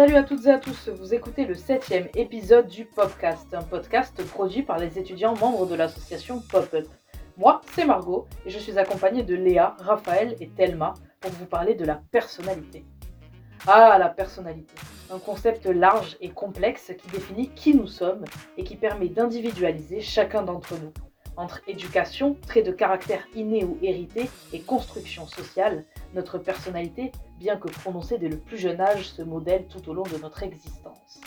Salut 0.00 0.16
à 0.16 0.22
toutes 0.22 0.46
et 0.46 0.50
à 0.50 0.58
tous, 0.58 0.88
vous 0.88 1.12
écoutez 1.12 1.44
le 1.44 1.52
septième 1.52 2.08
épisode 2.14 2.68
du 2.68 2.86
Popcast, 2.86 3.52
un 3.52 3.60
podcast 3.60 4.26
produit 4.28 4.62
par 4.62 4.78
les 4.78 4.98
étudiants 4.98 5.36
membres 5.36 5.66
de 5.66 5.74
l'association 5.74 6.40
Pop-Up. 6.50 6.86
Moi, 7.36 7.60
c'est 7.72 7.84
Margot 7.84 8.26
et 8.46 8.50
je 8.50 8.58
suis 8.58 8.78
accompagnée 8.78 9.24
de 9.24 9.34
Léa, 9.34 9.76
Raphaël 9.78 10.36
et 10.40 10.48
Thelma 10.48 10.94
pour 11.20 11.32
vous 11.32 11.44
parler 11.44 11.74
de 11.74 11.84
la 11.84 12.00
personnalité. 12.12 12.82
Ah, 13.66 13.98
la 13.98 14.08
personnalité, 14.08 14.72
un 15.12 15.18
concept 15.18 15.66
large 15.66 16.16
et 16.22 16.30
complexe 16.30 16.94
qui 16.98 17.10
définit 17.10 17.50
qui 17.50 17.74
nous 17.74 17.86
sommes 17.86 18.24
et 18.56 18.64
qui 18.64 18.76
permet 18.76 19.10
d'individualiser 19.10 20.00
chacun 20.00 20.40
d'entre 20.40 20.76
nous. 20.82 20.94
Entre 21.36 21.60
éducation, 21.68 22.38
traits 22.46 22.64
de 22.64 22.72
caractère 22.72 23.26
innés 23.34 23.64
ou 23.64 23.76
hérités 23.82 24.30
et 24.54 24.60
construction 24.60 25.26
sociale, 25.26 25.84
notre 26.14 26.38
personnalité, 26.38 27.12
bien 27.40 27.56
que 27.56 27.68
prononcée 27.68 28.18
dès 28.18 28.28
le 28.28 28.38
plus 28.38 28.58
jeune 28.58 28.82
âge, 28.82 29.08
se 29.08 29.22
modèle 29.22 29.66
tout 29.66 29.88
au 29.88 29.94
long 29.94 30.02
de 30.02 30.18
notre 30.18 30.42
existence. 30.42 31.20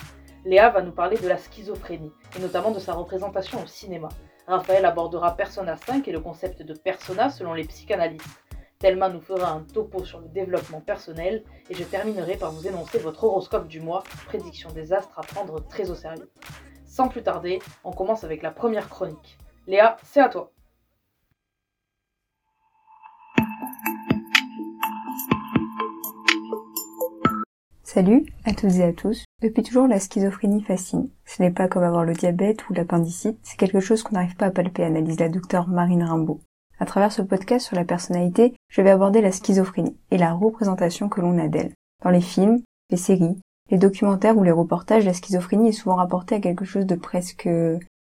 Léa 0.46 0.70
va 0.70 0.84
nous 0.84 0.92
parler 0.92 1.18
de 1.18 1.28
la 1.28 1.38
schizophrénie, 1.38 2.12
et 2.38 2.40
notamment 2.40 2.70
de 2.70 2.80
sa 2.80 2.94
représentation 2.94 3.64
au 3.64 3.66
cinéma. 3.66 4.10
Raphaël 4.46 4.86
abordera 4.86 5.36
Persona 5.36 5.76
5 5.76 6.08
et 6.08 6.12
le 6.12 6.20
concept 6.20 6.62
de 6.62 6.74
persona 6.74 7.32
selon 7.32 7.54
les 7.56 7.64
psychanalystes. 7.64 8.44
Thelma 8.78 9.10
nous 9.10 9.22
fera 9.22 9.50
un 9.52 9.62
topo 9.62 10.06
sur 10.06 10.20
le 10.20 10.28
développement 10.28 10.82
personnel, 10.82 11.44
et 11.70 11.74
je 11.74 11.84
terminerai 11.84 12.36
par 12.36 12.52
vous 12.52 12.68
énoncer 12.68 13.00
votre 13.00 13.24
horoscope 13.24 13.68
du 13.68 13.82
mois, 13.82 14.04
prédiction 14.28 14.72
des 14.72 14.94
astres 14.94 15.18
à 15.18 15.24
prendre 15.24 15.66
très 15.68 15.90
au 15.90 15.96
sérieux. 15.96 16.30
Sans 16.86 17.08
plus 17.08 17.24
tarder, 17.24 17.58
on 17.84 17.92
commence 17.92 18.24
avec 18.24 18.44
la 18.44 18.52
première 18.52 18.88
chronique. 18.88 19.40
Léa, 19.66 19.98
c'est 20.04 20.22
à 20.22 20.30
toi. 20.30 20.52
Salut 27.94 28.26
à 28.44 28.54
toutes 28.56 28.74
et 28.78 28.84
à 28.84 28.92
tous. 28.92 29.24
Depuis 29.44 29.62
toujours, 29.62 29.88
la 29.88 30.00
schizophrénie 30.00 30.64
fascine. 30.64 31.10
Ce 31.28 31.44
n'est 31.44 31.52
pas 31.52 31.68
comme 31.68 31.84
avoir 31.84 32.04
le 32.04 32.14
diabète 32.14 32.68
ou 32.68 32.74
l'appendicite, 32.74 33.38
c'est 33.44 33.56
quelque 33.56 33.82
chose 33.82 34.02
qu'on 34.02 34.16
n'arrive 34.16 34.36
pas 34.36 34.48
à 34.48 34.50
palper, 34.50 34.84
analyse 34.84 35.20
la 35.20 35.30
docteure 35.30 35.68
Marine 35.68 36.02
Rimbaud. 36.02 36.40
À 36.80 36.88
travers 36.88 37.12
ce 37.12 37.22
podcast 37.22 37.68
sur 37.68 37.76
la 37.76 37.86
personnalité, 37.86 38.56
je 38.68 38.82
vais 38.82 38.90
aborder 38.90 39.22
la 39.22 39.32
schizophrénie 39.32 39.96
et 40.10 40.18
la 40.18 40.34
représentation 40.34 41.08
que 41.08 41.22
l'on 41.22 41.38
a 41.38 41.48
d'elle. 41.48 41.76
Dans 42.04 42.10
les 42.10 42.20
films, 42.20 42.64
les 42.90 42.98
séries, 42.98 43.40
les 43.70 43.78
documentaires 43.78 44.40
ou 44.40 44.44
les 44.44 44.50
reportages, 44.50 45.06
la 45.06 45.14
schizophrénie 45.14 45.70
est 45.70 45.74
souvent 45.74 45.98
rapportée 45.98 46.34
à 46.34 46.40
quelque 46.40 46.66
chose 46.66 46.88
de 46.88 46.96
presque 46.96 47.48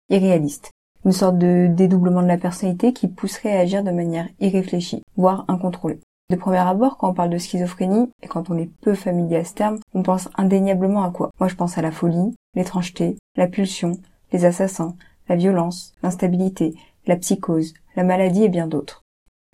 irréaliste. 0.09 0.71
Une 1.05 1.11
sorte 1.11 1.39
de 1.39 1.67
dédoublement 1.69 2.23
de 2.23 2.29
la 2.29 2.39
personnalité 2.39 2.93
qui 2.93 3.09
pousserait 3.09 3.57
à 3.57 3.63
agir 3.63 3.83
de 3.83 3.91
manière 3.91 4.29
irréfléchie, 4.39 5.03
voire 5.17 5.47
incontrôlée. 5.49 5.99
De 6.31 6.37
premier 6.37 6.59
abord, 6.59 6.97
quand 6.97 7.11
on 7.11 7.15
parle 7.15 7.31
de 7.31 7.39
schizophrénie, 7.39 8.13
et 8.23 8.29
quand 8.29 8.51
on 8.51 8.57
est 8.57 8.71
peu 8.83 8.95
familier 8.95 9.39
à 9.39 9.45
ce 9.45 9.53
terme, 9.53 9.81
on 9.95 10.05
pense 10.05 10.29
indéniablement 10.37 11.03
à 11.03 11.11
quoi? 11.11 11.33
Moi 11.41 11.49
je 11.49 11.57
pense 11.57 11.77
à 11.77 11.83
la 11.83 11.91
folie, 11.91 12.37
l'étrangeté, 12.55 13.17
la 13.37 13.49
pulsion, 13.49 13.99
les 14.33 14.45
assassins, 14.45 14.95
la 15.29 15.35
violence, 15.35 15.93
l'instabilité, 16.05 16.77
la 17.09 17.17
psychose, 17.17 17.75
la 17.97 18.05
maladie 18.05 18.45
et 18.45 18.49
bien 18.49 18.69
d'autres. 18.69 19.03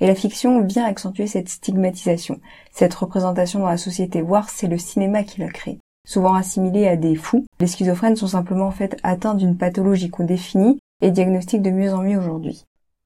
Et 0.00 0.06
la 0.06 0.14
fiction 0.14 0.60
vient 0.66 0.84
accentuer 0.84 1.26
cette 1.26 1.48
stigmatisation, 1.48 2.40
cette 2.72 2.92
représentation 2.92 3.60
dans 3.60 3.68
la 3.68 3.78
société, 3.78 4.20
voire 4.20 4.50
c'est 4.50 4.68
le 4.68 4.76
cinéma 4.76 5.24
qui 5.24 5.40
l'a 5.40 5.48
créé. 5.48 5.80
Souvent 6.06 6.34
assimilés 6.34 6.88
à 6.88 6.96
des 6.96 7.16
fous, 7.16 7.46
les 7.58 7.68
schizophrènes 7.68 8.16
sont 8.16 8.26
simplement 8.26 8.66
en 8.66 8.70
fait 8.70 8.98
atteints 9.02 9.34
d'une 9.34 9.56
pathologie 9.56 10.10
qu'on 10.10 10.26
définit 10.26 10.78
et 11.00 11.10
diagnostique 11.10 11.62
de 11.62 11.70
mieux 11.70 11.94
en 11.94 12.02
mieux 12.02 12.18
aujourd'hui. 12.18 12.64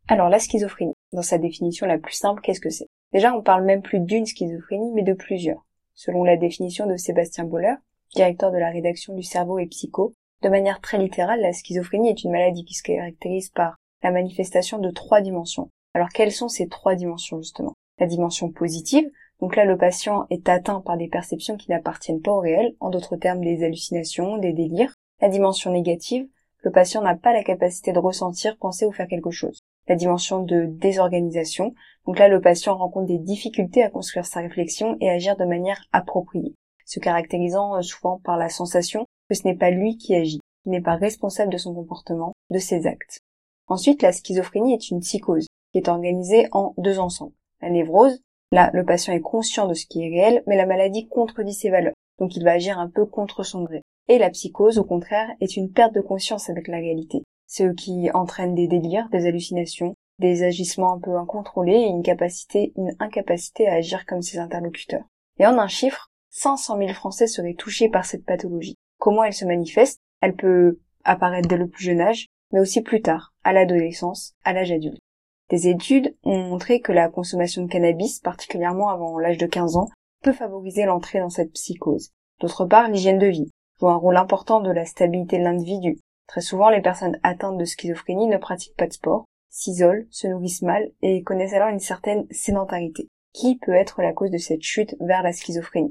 Alors 0.08 0.28
la 0.28 0.40
schizophrénie, 0.40 0.94
dans 1.12 1.22
sa 1.22 1.38
définition 1.38 1.86
la 1.86 1.98
plus 1.98 2.14
simple, 2.14 2.40
qu'est-ce 2.40 2.58
que 2.58 2.70
c'est? 2.70 2.88
Déjà, 3.12 3.34
on 3.34 3.42
parle 3.42 3.64
même 3.64 3.82
plus 3.82 3.98
d'une 3.98 4.26
schizophrénie, 4.26 4.92
mais 4.92 5.02
de 5.02 5.14
plusieurs. 5.14 5.64
Selon 5.94 6.24
la 6.24 6.36
définition 6.36 6.86
de 6.86 6.96
Sébastien 6.96 7.44
Boller, 7.44 7.74
directeur 8.14 8.52
de 8.52 8.58
la 8.58 8.70
rédaction 8.70 9.14
du 9.14 9.22
cerveau 9.22 9.58
et 9.58 9.66
psycho, 9.66 10.14
de 10.42 10.48
manière 10.48 10.80
très 10.80 10.98
littérale, 10.98 11.40
la 11.40 11.52
schizophrénie 11.52 12.10
est 12.10 12.24
une 12.24 12.30
maladie 12.30 12.64
qui 12.64 12.74
se 12.74 12.82
caractérise 12.82 13.50
par 13.50 13.76
la 14.02 14.10
manifestation 14.10 14.78
de 14.78 14.90
trois 14.90 15.20
dimensions. 15.20 15.70
Alors 15.92 16.08
quelles 16.08 16.32
sont 16.32 16.48
ces 16.48 16.68
trois 16.68 16.94
dimensions 16.94 17.38
justement? 17.38 17.74
La 17.98 18.06
dimension 18.06 18.50
positive, 18.50 19.10
donc 19.40 19.56
là 19.56 19.64
le 19.64 19.76
patient 19.76 20.26
est 20.30 20.48
atteint 20.48 20.80
par 20.80 20.96
des 20.96 21.08
perceptions 21.08 21.56
qui 21.56 21.70
n'appartiennent 21.70 22.22
pas 22.22 22.32
au 22.32 22.40
réel, 22.40 22.74
en 22.80 22.90
d'autres 22.90 23.16
termes 23.16 23.42
des 23.42 23.62
hallucinations, 23.64 24.38
des 24.38 24.52
délires. 24.52 24.94
La 25.20 25.28
dimension 25.28 25.70
négative, 25.70 26.26
le 26.62 26.70
patient 26.70 27.02
n'a 27.02 27.14
pas 27.14 27.32
la 27.32 27.44
capacité 27.44 27.92
de 27.92 27.98
ressentir, 27.98 28.56
penser 28.56 28.86
ou 28.86 28.92
faire 28.92 29.08
quelque 29.08 29.30
chose. 29.30 29.59
La 29.90 29.96
dimension 29.96 30.44
de 30.44 30.66
désorganisation, 30.66 31.74
donc 32.06 32.20
là 32.20 32.28
le 32.28 32.40
patient 32.40 32.76
rencontre 32.76 33.08
des 33.08 33.18
difficultés 33.18 33.82
à 33.82 33.90
construire 33.90 34.24
sa 34.24 34.38
réflexion 34.38 34.96
et 35.00 35.10
agir 35.10 35.36
de 35.36 35.44
manière 35.44 35.84
appropriée, 35.90 36.54
se 36.86 37.00
caractérisant 37.00 37.74
euh, 37.74 37.82
souvent 37.82 38.20
par 38.22 38.36
la 38.36 38.50
sensation 38.50 39.04
que 39.28 39.34
ce 39.34 39.48
n'est 39.48 39.56
pas 39.56 39.70
lui 39.70 39.96
qui 39.96 40.14
agit, 40.14 40.38
qui 40.62 40.70
n'est 40.70 40.80
pas 40.80 40.94
responsable 40.94 41.52
de 41.52 41.58
son 41.58 41.74
comportement, 41.74 42.34
de 42.50 42.60
ses 42.60 42.86
actes. 42.86 43.18
Ensuite, 43.66 44.02
la 44.02 44.12
schizophrénie 44.12 44.74
est 44.74 44.92
une 44.92 45.00
psychose, 45.00 45.48
qui 45.72 45.78
est 45.78 45.88
organisée 45.88 46.46
en 46.52 46.72
deux 46.78 47.00
ensembles. 47.00 47.34
La 47.60 47.70
névrose, 47.70 48.20
là 48.52 48.70
le 48.72 48.84
patient 48.84 49.12
est 49.12 49.20
conscient 49.20 49.66
de 49.66 49.74
ce 49.74 49.86
qui 49.86 50.04
est 50.04 50.10
réel, 50.10 50.44
mais 50.46 50.56
la 50.56 50.66
maladie 50.66 51.08
contredit 51.08 51.52
ses 51.52 51.70
valeurs, 51.70 51.94
donc 52.20 52.36
il 52.36 52.44
va 52.44 52.52
agir 52.52 52.78
un 52.78 52.88
peu 52.88 53.06
contre 53.06 53.42
son 53.42 53.64
gré. 53.64 53.82
Et 54.06 54.18
la 54.18 54.30
psychose, 54.30 54.78
au 54.78 54.84
contraire, 54.84 55.30
est 55.40 55.56
une 55.56 55.72
perte 55.72 55.94
de 55.94 56.00
conscience 56.00 56.48
avec 56.48 56.68
la 56.68 56.76
réalité. 56.76 57.24
Ce 57.52 57.64
qui 57.64 58.12
entraîne 58.12 58.54
des 58.54 58.68
délires, 58.68 59.08
des 59.10 59.26
hallucinations, 59.26 59.96
des 60.20 60.44
agissements 60.44 60.92
un 60.92 61.00
peu 61.00 61.16
incontrôlés 61.16 61.80
et 61.80 61.88
une 61.88 62.04
capacité, 62.04 62.72
une 62.76 62.94
incapacité 63.00 63.66
à 63.66 63.74
agir 63.74 64.06
comme 64.06 64.22
ses 64.22 64.38
interlocuteurs. 64.38 65.02
Et 65.40 65.46
en 65.48 65.58
un 65.58 65.66
chiffre, 65.66 66.12
500 66.28 66.78
000 66.78 66.92
Français 66.92 67.26
seraient 67.26 67.54
touchés 67.54 67.88
par 67.88 68.04
cette 68.04 68.24
pathologie. 68.24 68.76
Comment 69.00 69.24
elle 69.24 69.32
se 69.32 69.44
manifeste? 69.44 69.98
Elle 70.20 70.36
peut 70.36 70.78
apparaître 71.02 71.48
dès 71.48 71.56
le 71.56 71.66
plus 71.66 71.82
jeune 71.82 72.00
âge, 72.00 72.28
mais 72.52 72.60
aussi 72.60 72.82
plus 72.82 73.02
tard, 73.02 73.32
à 73.42 73.52
l'adolescence, 73.52 74.36
à 74.44 74.52
l'âge 74.52 74.70
adulte. 74.70 75.00
Des 75.48 75.66
études 75.66 76.16
ont 76.22 76.38
montré 76.38 76.78
que 76.78 76.92
la 76.92 77.08
consommation 77.08 77.64
de 77.64 77.68
cannabis, 77.68 78.20
particulièrement 78.20 78.90
avant 78.90 79.18
l'âge 79.18 79.38
de 79.38 79.46
15 79.46 79.74
ans, 79.74 79.88
peut 80.22 80.32
favoriser 80.32 80.84
l'entrée 80.84 81.18
dans 81.18 81.30
cette 81.30 81.52
psychose. 81.54 82.10
D'autre 82.40 82.64
part, 82.64 82.88
l'hygiène 82.88 83.18
de 83.18 83.26
vie, 83.26 83.50
joue 83.80 83.88
un 83.88 83.96
rôle 83.96 84.18
important 84.18 84.60
de 84.60 84.70
la 84.70 84.86
stabilité 84.86 85.38
de 85.38 85.42
l'individu. 85.42 85.98
Très 86.30 86.42
souvent, 86.42 86.70
les 86.70 86.80
personnes 86.80 87.18
atteintes 87.24 87.58
de 87.58 87.64
schizophrénie 87.64 88.28
ne 88.28 88.36
pratiquent 88.36 88.76
pas 88.76 88.86
de 88.86 88.92
sport, 88.92 89.24
s'isolent, 89.48 90.06
se 90.12 90.28
nourrissent 90.28 90.62
mal 90.62 90.92
et 91.02 91.24
connaissent 91.24 91.54
alors 91.54 91.70
une 91.70 91.80
certaine 91.80 92.24
sédentarité, 92.30 93.08
qui 93.32 93.56
peut 93.56 93.74
être 93.74 94.00
la 94.00 94.12
cause 94.12 94.30
de 94.30 94.38
cette 94.38 94.62
chute 94.62 94.94
vers 95.00 95.24
la 95.24 95.32
schizophrénie. 95.32 95.90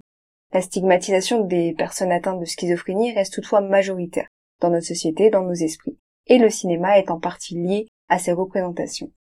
La 0.53 0.61
stigmatisation 0.61 1.44
des 1.44 1.73
personnes 1.73 2.13
atteintes 2.13 2.39
de 2.39 2.45
schizophrénie 2.45 3.11
reste 3.11 3.33
toutefois 3.33 3.59
majoritaire 3.59 4.29
dans 4.61 4.69
notre 4.69 4.85
société, 4.85 5.29
dans 5.29 5.44
nos 5.44 5.51
esprits, 5.51 6.00
et 6.27 6.38
le 6.38 6.50
cinéma 6.50 7.00
est 7.00 7.11
en 7.11 7.19
partie 7.19 7.56
lié 7.56 7.89
à 8.07 8.17
ces 8.17 8.31
représentations. 8.31 9.11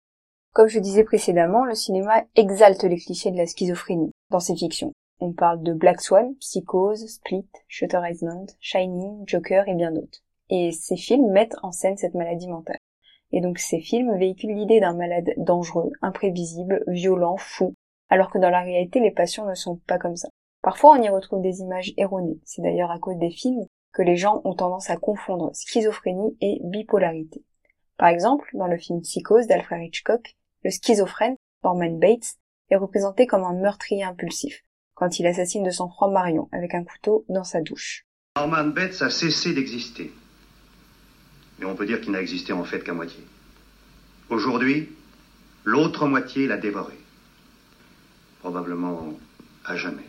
Comme 0.53 0.69
je 0.69 0.79
disais 0.79 1.03
précédemment, 1.03 1.65
le 1.65 1.75
cinéma 1.75 2.23
exalte 2.37 2.85
les 2.85 2.97
clichés 2.97 3.31
de 3.31 3.37
la 3.37 3.45
schizophrénie 3.45 4.11
dans 4.29 4.39
ses 4.39 4.55
fictions. 4.55 4.93
On 5.19 5.33
parle 5.33 5.63
de 5.63 5.73
Black 5.73 5.99
Swan, 5.99 6.33
Psychose, 6.35 7.07
Split, 7.07 7.49
Shutter 7.67 7.99
Island, 8.09 8.49
Shining, 8.61 9.25
Joker 9.27 9.67
et 9.67 9.75
bien 9.75 9.91
d'autres. 9.91 10.21
Et 10.49 10.71
ces 10.71 10.97
films 10.97 11.31
mettent 11.31 11.55
en 11.61 11.71
scène 11.71 11.97
cette 11.97 12.15
maladie 12.15 12.47
mentale. 12.47 12.79
Et 13.31 13.41
donc 13.41 13.59
ces 13.59 13.79
films 13.79 14.17
véhiculent 14.17 14.55
l'idée 14.55 14.79
d'un 14.79 14.95
malade 14.95 15.29
dangereux, 15.37 15.91
imprévisible, 16.01 16.83
violent, 16.87 17.37
fou, 17.37 17.75
alors 18.09 18.31
que 18.31 18.39
dans 18.39 18.49
la 18.49 18.61
réalité 18.61 18.99
les 18.99 19.11
patients 19.11 19.45
ne 19.45 19.53
sont 19.53 19.77
pas 19.87 19.99
comme 19.99 20.15
ça. 20.15 20.29
Parfois 20.61 20.97
on 20.97 21.01
y 21.01 21.09
retrouve 21.09 21.41
des 21.41 21.59
images 21.61 21.93
erronées, 21.97 22.39
c'est 22.43 22.61
d'ailleurs 22.61 22.91
à 22.91 22.99
cause 22.99 23.17
des 23.17 23.29
films 23.29 23.65
que 23.93 24.01
les 24.01 24.15
gens 24.15 24.41
ont 24.43 24.55
tendance 24.55 24.89
à 24.89 24.97
confondre 24.97 25.51
schizophrénie 25.53 26.35
et 26.41 26.59
bipolarité. 26.63 27.43
Par 27.97 28.07
exemple, 28.07 28.49
dans 28.53 28.67
le 28.67 28.77
film 28.77 29.01
Psychose 29.01 29.47
d'Alfred 29.47 29.83
Hitchcock, 29.83 30.35
le 30.63 30.69
schizophrène, 30.69 31.35
Norman 31.63 31.91
Bates, 31.91 32.37
est 32.69 32.75
représenté 32.75 33.27
comme 33.27 33.43
un 33.43 33.53
meurtrier 33.53 34.03
impulsif, 34.03 34.63
quand 34.93 35.19
il 35.19 35.27
assassine 35.27 35.63
de 35.63 35.71
sang-froid 35.71 36.09
Marion 36.09 36.49
avec 36.51 36.73
un 36.75 36.83
couteau 36.83 37.25
dans 37.29 37.43
sa 37.43 37.61
douche. 37.61 38.05
Norman 38.35 38.65
Bates 38.67 39.01
a 39.01 39.09
cessé 39.09 39.53
d'exister. 39.53 40.11
Mais 41.59 41.65
on 41.65 41.75
peut 41.75 41.85
dire 41.85 42.01
qu'il 42.01 42.11
n'a 42.11 42.21
existé 42.21 42.53
en 42.53 42.63
fait 42.63 42.81
qu'à 42.81 42.93
moitié. 42.93 43.23
Aujourd'hui, 44.29 44.89
l'autre 45.63 46.07
moitié 46.07 46.47
l'a 46.47 46.57
dévoré. 46.57 46.93
Probablement 48.39 49.13
à 49.65 49.75
jamais. 49.75 50.05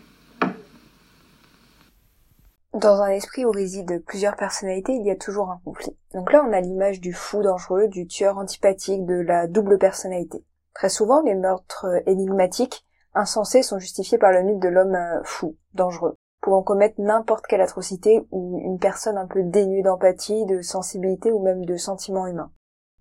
Dans 2.73 3.02
un 3.02 3.08
esprit 3.08 3.44
où 3.44 3.50
résident 3.50 4.00
plusieurs 4.06 4.37
personnalités, 4.37 4.93
il 4.93 5.05
y 5.05 5.11
a 5.11 5.17
toujours 5.17 5.50
un 5.50 5.61
conflit. 5.64 5.97
Donc 6.14 6.32
là, 6.32 6.44
on 6.47 6.52
a 6.52 6.61
l'image 6.61 7.00
du 7.00 7.12
fou 7.12 7.43
dangereux, 7.43 7.88
du 7.88 8.06
tueur 8.06 8.38
antipathique, 8.38 9.05
de 9.06 9.14
la 9.14 9.49
double 9.49 9.76
personnalité. 9.79 10.44
Très 10.75 10.88
souvent, 10.88 11.20
les 11.23 11.35
meurtres 11.35 11.87
énigmatiques 12.06 12.87
insensés 13.14 13.62
sont 13.62 13.81
justifiés 13.81 14.19
par 14.19 14.32
le 14.32 14.43
mythe 14.43 14.61
de 14.61 14.69
l'homme 14.69 14.94
euh, 14.94 15.20
fou, 15.25 15.56
dangereux, 15.75 16.17
pouvant 16.41 16.63
commettre 16.63 17.01
n'importe 17.01 17.47
quelle 17.47 17.61
atrocité 17.61 18.27
ou 18.31 18.61
une 18.65 18.79
personne 18.79 19.19
un 19.19 19.27
peu 19.27 19.43
dénuée 19.43 19.83
d'empathie, 19.83 20.47
de 20.47 20.63
sensibilité 20.63 21.33
ou 21.33 21.41
même 21.43 21.65
de 21.65 21.77
sentiments 21.77 22.27
humains. 22.27 22.51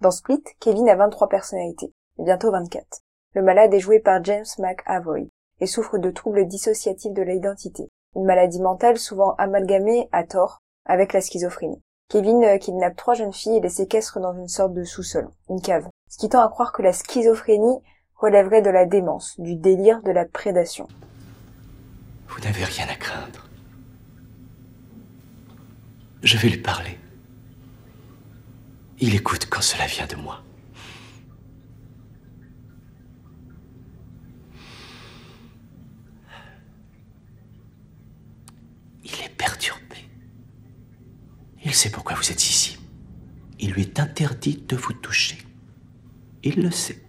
Dans 0.02 0.12
Split, 0.12 0.44
Kevin 0.60 0.90
a 0.90 0.96
23 0.96 1.30
personnalités, 1.30 1.94
et 2.20 2.24
bientôt 2.24 2.52
24. 2.52 3.02
Le 3.36 3.42
malade 3.42 3.74
est 3.74 3.80
joué 3.80 4.00
par 4.00 4.24
James 4.24 4.46
McAvoy 4.58 5.30
et 5.60 5.66
souffre 5.66 5.98
de 5.98 6.12
troubles 6.12 6.48
dissociatifs 6.48 7.14
de 7.14 7.22
l'identité, 7.22 7.90
une 8.16 8.26
maladie 8.26 8.62
mentale 8.62 8.98
souvent 8.98 9.36
amalgamée 9.38 10.10
à 10.12 10.24
tort 10.24 10.60
avec 10.86 11.14
la 11.14 11.22
schizophrénie. 11.22 11.82
Kevin 12.10 12.44
euh, 12.44 12.58
kidnappe 12.58 12.96
trois 12.96 13.14
jeunes 13.14 13.34
filles 13.34 13.58
et 13.58 13.62
les 13.62 13.70
séquestre 13.70 14.20
dans 14.20 14.34
une 14.34 14.48
sorte 14.48 14.74
de 14.74 14.84
sous-sol, 14.84 15.30
une 15.50 15.62
cave, 15.62 15.88
ce 16.10 16.18
qui 16.18 16.30
tend 16.30 16.42
à 16.42 16.50
croire 16.50 16.72
que 16.72 16.82
la 16.82 16.94
schizophrénie 16.94 17.84
relèverait 18.16 18.64
de 18.64 18.72
la 18.72 18.86
démence, 18.86 19.40
du 19.40 19.56
délire, 19.56 20.02
de 20.02 20.12
la 20.12 20.26
prédation. 20.26 20.88
Vous 22.30 22.40
n'avez 22.42 22.64
rien 22.64 22.88
à 22.88 22.96
craindre. 22.96 23.48
Je 26.24 26.38
vais 26.38 26.50
lui 26.50 26.58
parler. 26.58 26.98
Il 29.00 29.16
écoute 29.16 29.48
quand 29.50 29.62
cela 29.62 29.88
vient 29.88 30.08
de 30.08 30.16
moi. 30.16 30.44
Il 39.04 39.14
est 39.14 39.36
perturbé. 39.38 39.96
Il 41.64 41.74
sait 41.74 41.90
pourquoi 41.90 42.16
vous 42.16 42.32
êtes 42.32 42.44
ici. 42.44 42.78
Il 43.60 43.72
lui 43.72 43.82
est 43.82 44.00
interdit 44.00 44.64
de 44.68 44.76
vous 44.76 44.94
toucher. 44.94 45.38
Il 46.44 46.62
le 46.62 46.72
sait. 46.72 47.02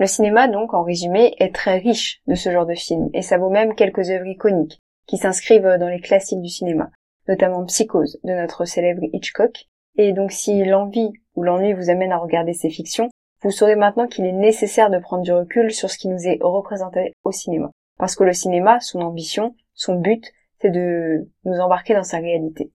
Le 0.00 0.06
cinéma, 0.06 0.48
donc, 0.48 0.72
en 0.72 0.82
résumé, 0.82 1.34
est 1.38 1.54
très 1.54 1.76
riche 1.76 2.22
de 2.26 2.34
ce 2.34 2.50
genre 2.50 2.64
de 2.64 2.74
film, 2.74 3.10
et 3.12 3.20
ça 3.20 3.36
vaut 3.36 3.50
même 3.50 3.74
quelques 3.74 4.08
œuvres 4.08 4.26
iconiques, 4.26 4.80
qui 5.06 5.18
s'inscrivent 5.18 5.76
dans 5.78 5.88
les 5.88 6.00
classiques 6.00 6.40
du 6.40 6.48
cinéma, 6.48 6.90
notamment 7.28 7.66
Psychose, 7.66 8.18
de 8.24 8.32
notre 8.32 8.64
célèbre 8.64 9.02
Hitchcock, 9.12 9.66
et 9.98 10.14
donc 10.14 10.32
si 10.32 10.64
l'envie 10.64 11.12
ou 11.34 11.42
l'ennui 11.42 11.74
vous 11.74 11.90
amène 11.90 12.12
à 12.12 12.16
regarder 12.16 12.54
ces 12.54 12.70
fictions, 12.70 13.10
vous 13.42 13.50
saurez 13.50 13.76
maintenant 13.76 14.06
qu'il 14.06 14.24
est 14.24 14.32
nécessaire 14.32 14.88
de 14.88 14.98
prendre 14.98 15.22
du 15.22 15.32
recul 15.32 15.70
sur 15.70 15.90
ce 15.90 15.98
qui 15.98 16.08
nous 16.08 16.26
est 16.26 16.38
représenté 16.40 17.12
au 17.24 17.30
cinéma. 17.30 17.70
Parce 17.98 18.16
que 18.16 18.24
le 18.24 18.32
cinéma, 18.32 18.80
son 18.80 19.02
ambition, 19.02 19.54
son 19.74 19.96
but, 19.96 20.32
c'est 20.62 20.70
de 20.70 21.28
nous 21.44 21.60
embarquer 21.60 21.92
dans 21.92 22.04
sa 22.04 22.20
réalité. 22.20 22.70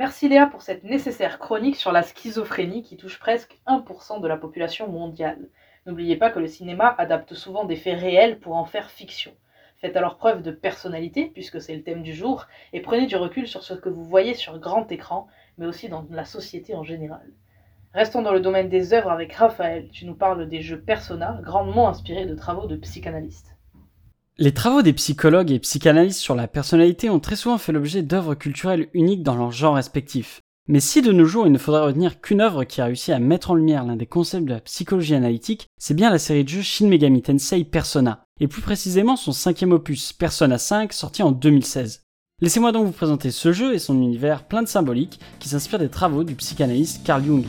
Merci 0.00 0.30
Léa 0.30 0.46
pour 0.46 0.62
cette 0.62 0.82
nécessaire 0.82 1.38
chronique 1.38 1.76
sur 1.76 1.92
la 1.92 2.02
schizophrénie 2.02 2.82
qui 2.82 2.96
touche 2.96 3.18
presque 3.18 3.60
1% 3.66 4.22
de 4.22 4.28
la 4.28 4.38
population 4.38 4.88
mondiale. 4.88 5.50
N'oubliez 5.84 6.16
pas 6.16 6.30
que 6.30 6.38
le 6.38 6.46
cinéma 6.46 6.94
adapte 6.96 7.34
souvent 7.34 7.66
des 7.66 7.76
faits 7.76 8.00
réels 8.00 8.40
pour 8.40 8.56
en 8.56 8.64
faire 8.64 8.90
fiction. 8.90 9.32
Faites 9.76 9.98
alors 9.98 10.16
preuve 10.16 10.40
de 10.40 10.52
personnalité, 10.52 11.26
puisque 11.26 11.60
c'est 11.60 11.76
le 11.76 11.82
thème 11.82 12.02
du 12.02 12.14
jour, 12.14 12.46
et 12.72 12.80
prenez 12.80 13.04
du 13.04 13.16
recul 13.16 13.46
sur 13.46 13.62
ce 13.62 13.74
que 13.74 13.90
vous 13.90 14.02
voyez 14.02 14.32
sur 14.32 14.58
grand 14.58 14.90
écran, 14.90 15.28
mais 15.58 15.66
aussi 15.66 15.90
dans 15.90 16.06
la 16.10 16.24
société 16.24 16.74
en 16.74 16.82
général. 16.82 17.28
Restons 17.92 18.22
dans 18.22 18.32
le 18.32 18.40
domaine 18.40 18.70
des 18.70 18.94
œuvres 18.94 19.10
avec 19.10 19.34
Raphaël. 19.34 19.90
Tu 19.92 20.06
nous 20.06 20.14
parles 20.14 20.48
des 20.48 20.62
jeux 20.62 20.80
Persona, 20.80 21.38
grandement 21.42 21.90
inspirés 21.90 22.24
de 22.24 22.34
travaux 22.34 22.66
de 22.66 22.76
psychanalystes. 22.76 23.54
Les 24.38 24.54
travaux 24.54 24.82
des 24.82 24.92
psychologues 24.92 25.50
et 25.50 25.58
psychanalystes 25.58 26.20
sur 26.20 26.34
la 26.34 26.48
personnalité 26.48 27.10
ont 27.10 27.20
très 27.20 27.36
souvent 27.36 27.58
fait 27.58 27.72
l'objet 27.72 28.02
d'œuvres 28.02 28.34
culturelles 28.34 28.88
uniques 28.94 29.22
dans 29.22 29.34
leur 29.34 29.50
genre 29.50 29.74
respectif. 29.74 30.40
Mais 30.68 30.80
si 30.80 31.02
de 31.02 31.12
nos 31.12 31.24
jours 31.24 31.46
il 31.46 31.52
ne 31.52 31.58
faudrait 31.58 31.84
retenir 31.84 32.20
qu'une 32.20 32.40
œuvre 32.40 32.64
qui 32.64 32.80
a 32.80 32.84
réussi 32.84 33.12
à 33.12 33.18
mettre 33.18 33.50
en 33.50 33.54
lumière 33.54 33.84
l'un 33.84 33.96
des 33.96 34.06
concepts 34.06 34.44
de 34.44 34.52
la 34.52 34.60
psychologie 34.60 35.14
analytique, 35.14 35.66
c'est 35.78 35.94
bien 35.94 36.10
la 36.10 36.18
série 36.18 36.44
de 36.44 36.48
jeux 36.48 36.62
Shin 36.62 36.86
Megami 36.86 37.22
Tensei 37.22 37.64
Persona, 37.64 38.22
et 38.38 38.46
plus 38.46 38.62
précisément 38.62 39.16
son 39.16 39.32
cinquième 39.32 39.72
opus, 39.72 40.12
Persona 40.12 40.58
5, 40.58 40.92
sorti 40.92 41.22
en 41.22 41.32
2016. 41.32 42.02
Laissez-moi 42.40 42.72
donc 42.72 42.86
vous 42.86 42.92
présenter 42.92 43.32
ce 43.32 43.52
jeu 43.52 43.74
et 43.74 43.78
son 43.78 44.00
univers 44.00 44.44
plein 44.44 44.62
de 44.62 44.68
symboliques 44.68 45.20
qui 45.40 45.48
s'inspire 45.48 45.78
des 45.78 45.90
travaux 45.90 46.24
du 46.24 46.34
psychanalyste 46.36 47.04
Carl 47.04 47.24
Jung. 47.24 47.44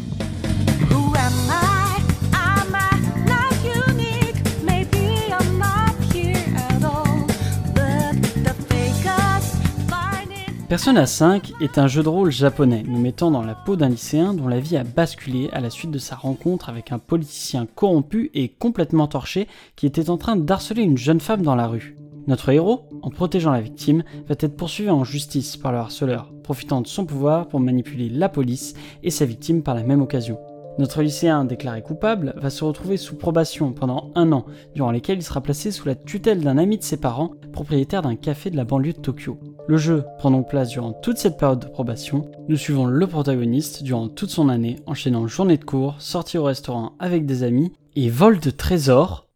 Persona 10.71 11.05
5 11.05 11.51
est 11.59 11.77
un 11.77 11.87
jeu 11.87 12.01
de 12.01 12.07
rôle 12.07 12.31
japonais 12.31 12.85
nous 12.87 12.97
mettant 12.97 13.29
dans 13.29 13.43
la 13.43 13.55
peau 13.55 13.75
d'un 13.75 13.89
lycéen 13.89 14.33
dont 14.33 14.47
la 14.47 14.61
vie 14.61 14.77
a 14.77 14.85
basculé 14.85 15.49
à 15.51 15.59
la 15.59 15.69
suite 15.69 15.91
de 15.91 15.97
sa 15.97 16.15
rencontre 16.15 16.69
avec 16.69 16.93
un 16.93 16.97
politicien 16.97 17.67
corrompu 17.75 18.31
et 18.33 18.47
complètement 18.47 19.07
torché 19.07 19.49
qui 19.75 19.85
était 19.85 20.09
en 20.09 20.15
train 20.15 20.37
d'harceler 20.37 20.83
une 20.83 20.97
jeune 20.97 21.19
femme 21.19 21.41
dans 21.41 21.55
la 21.55 21.67
rue. 21.67 21.97
Notre 22.25 22.47
héros, 22.47 22.87
en 23.01 23.09
protégeant 23.09 23.51
la 23.51 23.59
victime, 23.59 24.05
va 24.29 24.35
être 24.39 24.55
poursuivi 24.55 24.89
en 24.89 25.03
justice 25.03 25.57
par 25.57 25.73
le 25.73 25.79
harceleur, 25.79 26.31
profitant 26.41 26.79
de 26.79 26.87
son 26.87 27.05
pouvoir 27.05 27.49
pour 27.49 27.59
manipuler 27.59 28.07
la 28.07 28.29
police 28.29 28.73
et 29.03 29.11
sa 29.11 29.25
victime 29.25 29.63
par 29.63 29.75
la 29.75 29.83
même 29.83 30.01
occasion. 30.01 30.39
Notre 30.79 31.01
lycéen 31.01 31.43
déclaré 31.43 31.81
coupable 31.81 32.33
va 32.37 32.49
se 32.49 32.63
retrouver 32.63 32.95
sous 32.95 33.17
probation 33.17 33.73
pendant 33.73 34.09
un 34.15 34.31
an, 34.31 34.45
durant 34.73 34.91
lesquels 34.91 35.19
il 35.19 35.23
sera 35.23 35.41
placé 35.41 35.69
sous 35.69 35.85
la 35.85 35.95
tutelle 35.95 36.39
d'un 36.39 36.57
ami 36.57 36.77
de 36.77 36.83
ses 36.83 36.95
parents, 36.95 37.31
propriétaire 37.51 38.03
d'un 38.03 38.15
café 38.15 38.49
de 38.49 38.55
la 38.55 38.63
banlieue 38.63 38.93
de 38.93 38.99
Tokyo. 38.99 39.37
Le 39.67 39.77
jeu 39.77 40.03
prend 40.17 40.31
donc 40.31 40.49
place 40.49 40.69
durant 40.69 40.91
toute 40.91 41.17
cette 41.17 41.37
période 41.37 41.59
de 41.59 41.67
probation. 41.67 42.29
Nous 42.47 42.57
suivons 42.57 42.85
le 42.85 43.07
protagoniste 43.07 43.83
durant 43.83 44.07
toute 44.07 44.31
son 44.31 44.49
année, 44.49 44.77
enchaînant 44.87 45.27
journée 45.27 45.57
de 45.57 45.63
cours, 45.63 45.95
sortie 45.99 46.37
au 46.37 46.43
restaurant 46.43 46.93
avec 46.99 47.25
des 47.25 47.43
amis 47.43 47.71
et 47.95 48.09
vol 48.09 48.39
de 48.39 48.49
trésors. 48.49 49.27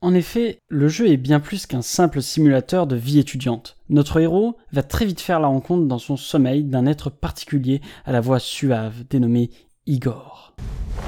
En 0.00 0.12
effet, 0.12 0.58
le 0.68 0.88
jeu 0.88 1.08
est 1.08 1.16
bien 1.16 1.40
plus 1.40 1.66
qu'un 1.66 1.82
simple 1.82 2.20
simulateur 2.20 2.86
de 2.86 2.96
vie 2.96 3.18
étudiante. 3.18 3.76
Notre 3.88 4.20
héros 4.20 4.56
va 4.72 4.82
très 4.82 5.06
vite 5.06 5.20
faire 5.20 5.40
la 5.40 5.48
rencontre 5.48 5.86
dans 5.86 5.98
son 5.98 6.16
sommeil 6.16 6.64
d'un 6.64 6.86
être 6.86 7.10
particulier 7.10 7.80
à 8.04 8.12
la 8.12 8.20
voix 8.20 8.38
suave 8.38 9.04
dénommé 9.08 9.50
Igor. 9.86 10.54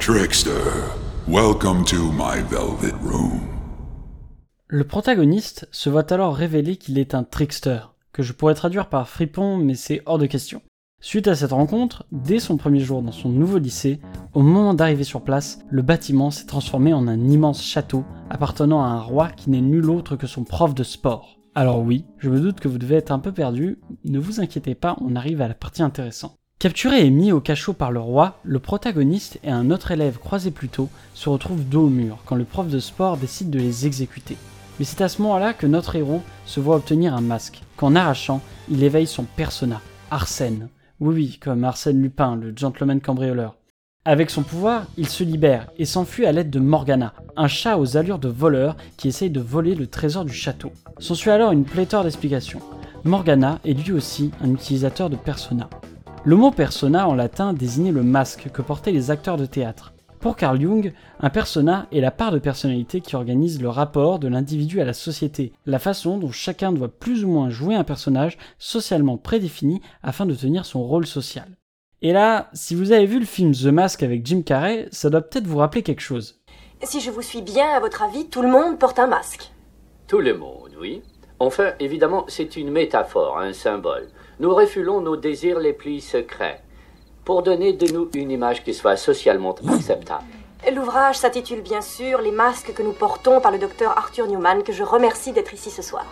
Trickster, 0.01 0.53
welcome 1.27 1.85
to 1.85 2.11
my 2.13 2.43
velvet 2.49 2.95
room. 3.03 3.56
Le 4.69 4.83
protagoniste 4.83 5.69
se 5.71 5.89
voit 5.89 6.13
alors 6.13 6.35
révéler 6.35 6.77
qu'il 6.77 6.99
est 6.99 7.15
un 7.15 7.23
trickster, 7.23 7.95
que 8.13 8.25
je 8.25 8.33
pourrais 8.33 8.57
traduire 8.57 8.89
par 8.89 9.09
fripon, 9.09 9.59
mais 9.59 9.77
c'est 9.77 10.03
hors 10.07 10.19
de 10.19 10.27
question. 10.27 10.61
Suite 11.01 11.29
à 11.29 11.37
cette 11.37 11.53
rencontre, 11.53 12.05
dès 12.11 12.41
son 12.41 12.57
premier 12.57 12.81
jour 12.81 13.01
dans 13.01 13.13
son 13.13 13.29
nouveau 13.29 13.59
lycée, 13.59 14.01
au 14.35 14.43
moment 14.43 14.75
d'arriver 14.75 15.05
sur 15.05 15.23
place, 15.23 15.61
le 15.71 15.83
bâtiment 15.83 16.33
s'est 16.33 16.47
transformé 16.47 16.93
en 16.93 17.07
un 17.07 17.29
immense 17.29 17.63
château 17.63 18.05
appartenant 18.29 18.83
à 18.83 18.89
un 18.89 19.01
roi 19.01 19.29
qui 19.29 19.51
n'est 19.51 19.61
nul 19.61 19.89
autre 19.89 20.17
que 20.17 20.27
son 20.27 20.43
prof 20.43 20.75
de 20.75 20.83
sport. 20.83 21.39
Alors 21.55 21.81
oui, 21.81 22.05
je 22.19 22.29
me 22.29 22.41
doute 22.41 22.59
que 22.59 22.67
vous 22.67 22.79
devez 22.79 22.97
être 22.97 23.13
un 23.13 23.21
peu 23.21 23.31
perdu, 23.31 23.79
ne 24.05 24.19
vous 24.19 24.41
inquiétez 24.41 24.75
pas, 24.75 24.97
on 25.01 25.15
arrive 25.15 25.43
à 25.43 25.49
la 25.49 25.55
partie 25.55 25.85
intéressante. 25.85 26.35
Capturé 26.59 27.07
et 27.07 27.11
mis 27.11 27.31
au 27.31 27.41
cachot 27.41 27.73
par 27.73 27.93
le 27.93 28.01
roi, 28.01 28.41
le 28.43 28.59
protagoniste 28.59 29.39
et 29.45 29.51
un 29.51 29.71
autre 29.71 29.93
élève 29.93 30.19
croisé 30.19 30.51
plus 30.51 30.69
tôt 30.69 30.89
se 31.15 31.29
retrouvent 31.29 31.69
dos 31.69 31.85
au 31.85 31.91
mur 31.91 32.19
quand 32.27 32.35
le 32.35 32.45
prof 32.45 32.67
de 32.67 32.81
sport 32.81 33.17
décide 33.17 33.51
de 33.51 33.61
les 33.61 33.87
exécuter. 33.87 34.37
Mais 34.79 34.85
c'est 34.85 35.03
à 35.03 35.09
ce 35.09 35.23
moment-là 35.23 35.55
que 35.55 35.67
notre 35.67 35.97
héros 35.97 36.23
se 36.45 36.61
voit 36.61 36.77
obtenir 36.77 37.15
un 37.15 37.21
masque, 37.21 37.63
qu'en 37.77 37.95
arrachant, 37.95 38.41
il 38.71 38.83
éveille 38.83 39.07
son 39.07 39.25
persona, 39.25 39.81
Arsène. 40.11 40.69
Oui 41.01 41.15
oui, 41.15 41.39
comme 41.41 41.65
Arsène 41.65 42.01
Lupin, 42.01 42.37
le 42.37 42.53
gentleman 42.57 43.01
cambrioleur. 43.01 43.57
Avec 44.05 44.31
son 44.31 44.43
pouvoir, 44.43 44.85
il 44.97 45.09
se 45.09 45.25
libère 45.25 45.69
et 45.79 45.85
s'enfuit 45.85 46.27
à 46.27 46.33
l'aide 46.33 46.51
de 46.51 46.61
Morgana, 46.61 47.13
un 47.37 47.49
chat 47.49 47.77
aux 47.77 47.97
allures 47.97 48.21
de 48.21 48.29
voleur 48.29 48.77
qui 48.97 49.09
essaye 49.09 49.31
de 49.31 49.41
voler 49.41 49.75
le 49.75 49.89
trésor 49.89 50.25
du 50.25 50.33
château. 50.33 50.71
S'ensuit 50.99 51.31
alors 51.31 51.51
une 51.51 51.65
pléthore 51.65 52.05
d'explications. 52.05 52.61
Morgana 53.03 53.59
est 53.65 53.73
lui 53.73 53.93
aussi 53.93 54.31
un 54.43 54.51
utilisateur 54.53 55.11
de 55.11 55.17
persona. 55.17 55.69
Le 56.25 56.37
mot 56.37 56.51
persona 56.51 57.09
en 57.09 57.15
latin 57.15 57.53
désignait 57.53 57.93
le 57.93 58.03
masque 58.03 58.49
que 58.53 58.63
portaient 58.63 58.93
les 58.93 59.11
acteurs 59.11 59.37
de 59.37 59.47
théâtre. 59.47 59.93
Pour 60.27 60.35
Carl 60.35 60.61
Jung, 60.61 60.93
un 61.21 61.31
persona 61.31 61.87
est 61.93 62.01
la 62.01 62.11
part 62.11 62.33
de 62.33 62.41
personnalité 62.41 63.01
qui 63.01 63.15
organise 63.15 63.63
le 63.63 63.69
rapport 63.69 64.19
de 64.19 64.27
l'individu 64.27 64.81
à 64.81 64.85
la 64.85 64.93
société, 64.93 65.53
la 65.67 65.79
façon 65.79 66.19
dont 66.19 66.33
chacun 66.33 66.73
doit 66.73 66.89
plus 66.89 67.25
ou 67.25 67.29
moins 67.29 67.49
jouer 67.49 67.77
un 67.77 67.85
personnage 67.85 68.37
socialement 68.59 69.19
prédéfini 69.19 69.83
afin 70.03 70.27
de 70.27 70.35
tenir 70.35 70.65
son 70.65 70.83
rôle 70.83 71.07
social. 71.07 71.47
Et 72.03 72.13
là, 72.13 72.51
si 72.55 72.75
vous 72.75 72.91
avez 72.91 73.07
vu 73.07 73.21
le 73.21 73.25
film 73.25 73.53
The 73.53 73.67
Mask 73.67 74.03
avec 74.03 74.27
Jim 74.27 74.43
Carrey, 74.43 74.89
ça 74.91 75.11
doit 75.11 75.21
peut-être 75.21 75.47
vous 75.47 75.59
rappeler 75.59 75.85
quelque 75.85 76.01
chose. 76.01 76.41
Si 76.83 77.01
je 77.01 77.13
vous 77.13 77.23
suis 77.23 77.43
bien, 77.43 77.69
à 77.69 77.79
votre 77.79 78.03
avis, 78.03 78.27
tout 78.27 78.43
le 78.43 78.51
monde 78.51 78.81
porte 78.81 78.99
un 78.99 79.07
masque. 79.07 79.53
Tout 80.09 80.19
le 80.19 80.37
monde, 80.37 80.73
oui. 80.81 81.05
Enfin, 81.39 81.75
évidemment, 81.79 82.25
c'est 82.27 82.57
une 82.57 82.73
métaphore, 82.73 83.39
un 83.39 83.53
symbole 83.53 84.09
nous 84.39 84.55
refulons 84.55 85.01
nos 85.01 85.17
désirs 85.17 85.59
les 85.59 85.73
plus 85.73 86.01
secrets 86.01 86.63
pour 87.27 87.43
donner 87.43 87.75
de 87.75 87.93
nous 87.93 88.09
une 88.15 88.31
image 88.31 88.65
qui 88.65 88.73
soit 88.73 88.97
socialement 88.97 89.55
acceptable. 89.69 90.25
L'ouvrage 90.75 91.19
s'intitule 91.19 91.61
bien 91.61 91.83
sûr 91.83 92.23
Les 92.23 92.31
masques 92.31 92.73
que 92.73 92.83
nous 92.83 92.93
portons 92.93 93.41
par 93.41 93.53
le 93.53 93.59
docteur 93.59 93.99
Arthur 93.99 94.29
Newman, 94.29 94.63
que 94.63 94.73
je 94.73 94.85
remercie 94.85 95.33
d'être 95.33 95.53
ici 95.53 95.71
ce 95.71 95.83
soir. 95.83 96.07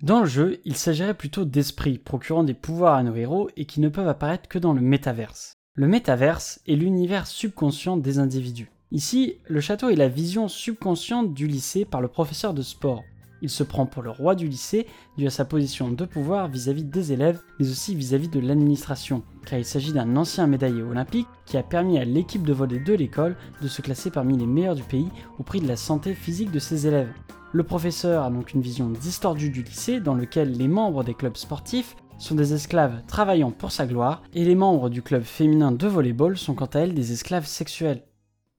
Dans 0.00 0.20
le 0.20 0.26
jeu, 0.26 0.60
il 0.64 0.76
s'agirait 0.76 1.14
plutôt 1.14 1.44
d'esprits 1.44 1.98
procurant 1.98 2.44
des 2.44 2.54
pouvoirs 2.54 2.94
à 2.94 3.02
nos 3.02 3.16
héros 3.16 3.50
et 3.56 3.66
qui 3.66 3.80
ne 3.80 3.88
peuvent 3.88 4.08
apparaître 4.08 4.48
que 4.48 4.60
dans 4.60 4.72
le 4.72 4.80
métaverse. 4.80 5.54
Le 5.74 5.88
métaverse 5.88 6.60
est 6.68 6.76
l'univers 6.76 7.26
subconscient 7.26 7.96
des 7.96 8.20
individus. 8.20 8.70
Ici, 8.92 9.38
le 9.48 9.60
château 9.60 9.90
est 9.90 9.96
la 9.96 10.08
vision 10.08 10.46
subconsciente 10.46 11.34
du 11.34 11.48
lycée 11.48 11.84
par 11.84 12.00
le 12.00 12.08
professeur 12.08 12.54
de 12.54 12.62
sport. 12.62 13.02
Il 13.42 13.50
se 13.50 13.62
prend 13.62 13.86
pour 13.86 14.02
le 14.02 14.10
roi 14.10 14.34
du 14.34 14.48
lycée 14.48 14.86
dû 15.16 15.26
à 15.26 15.30
sa 15.30 15.44
position 15.44 15.90
de 15.90 16.04
pouvoir 16.04 16.48
vis-à-vis 16.48 16.84
des 16.84 17.12
élèves, 17.12 17.40
mais 17.58 17.70
aussi 17.70 17.94
vis-à-vis 17.94 18.28
de 18.28 18.40
l'administration, 18.40 19.22
car 19.46 19.58
il 19.58 19.64
s'agit 19.64 19.92
d'un 19.92 20.16
ancien 20.16 20.46
médaillé 20.46 20.82
olympique 20.82 21.28
qui 21.46 21.56
a 21.56 21.62
permis 21.62 21.98
à 21.98 22.04
l'équipe 22.04 22.42
de 22.42 22.52
volley 22.52 22.80
de 22.80 22.94
l'école 22.94 23.36
de 23.62 23.68
se 23.68 23.82
classer 23.82 24.10
parmi 24.10 24.36
les 24.36 24.46
meilleurs 24.46 24.74
du 24.74 24.82
pays 24.82 25.08
au 25.38 25.42
prix 25.42 25.60
de 25.60 25.68
la 25.68 25.76
santé 25.76 26.14
physique 26.14 26.50
de 26.50 26.58
ses 26.58 26.86
élèves. 26.86 27.12
Le 27.52 27.62
professeur 27.62 28.24
a 28.24 28.30
donc 28.30 28.52
une 28.52 28.60
vision 28.60 28.90
distordue 28.90 29.50
du 29.50 29.62
lycée 29.62 30.00
dans 30.00 30.14
lequel 30.14 30.52
les 30.52 30.68
membres 30.68 31.02
des 31.02 31.14
clubs 31.14 31.36
sportifs 31.36 31.96
sont 32.18 32.34
des 32.34 32.52
esclaves 32.52 33.02
travaillant 33.06 33.52
pour 33.52 33.72
sa 33.72 33.86
gloire, 33.86 34.22
et 34.34 34.44
les 34.44 34.54
membres 34.54 34.90
du 34.90 35.02
club 35.02 35.22
féminin 35.22 35.72
de 35.72 35.86
volleyball 35.86 36.36
sont 36.36 36.54
quant 36.54 36.66
à 36.66 36.80
elles 36.80 36.94
des 36.94 37.12
esclaves 37.12 37.46
sexuels. 37.46 38.02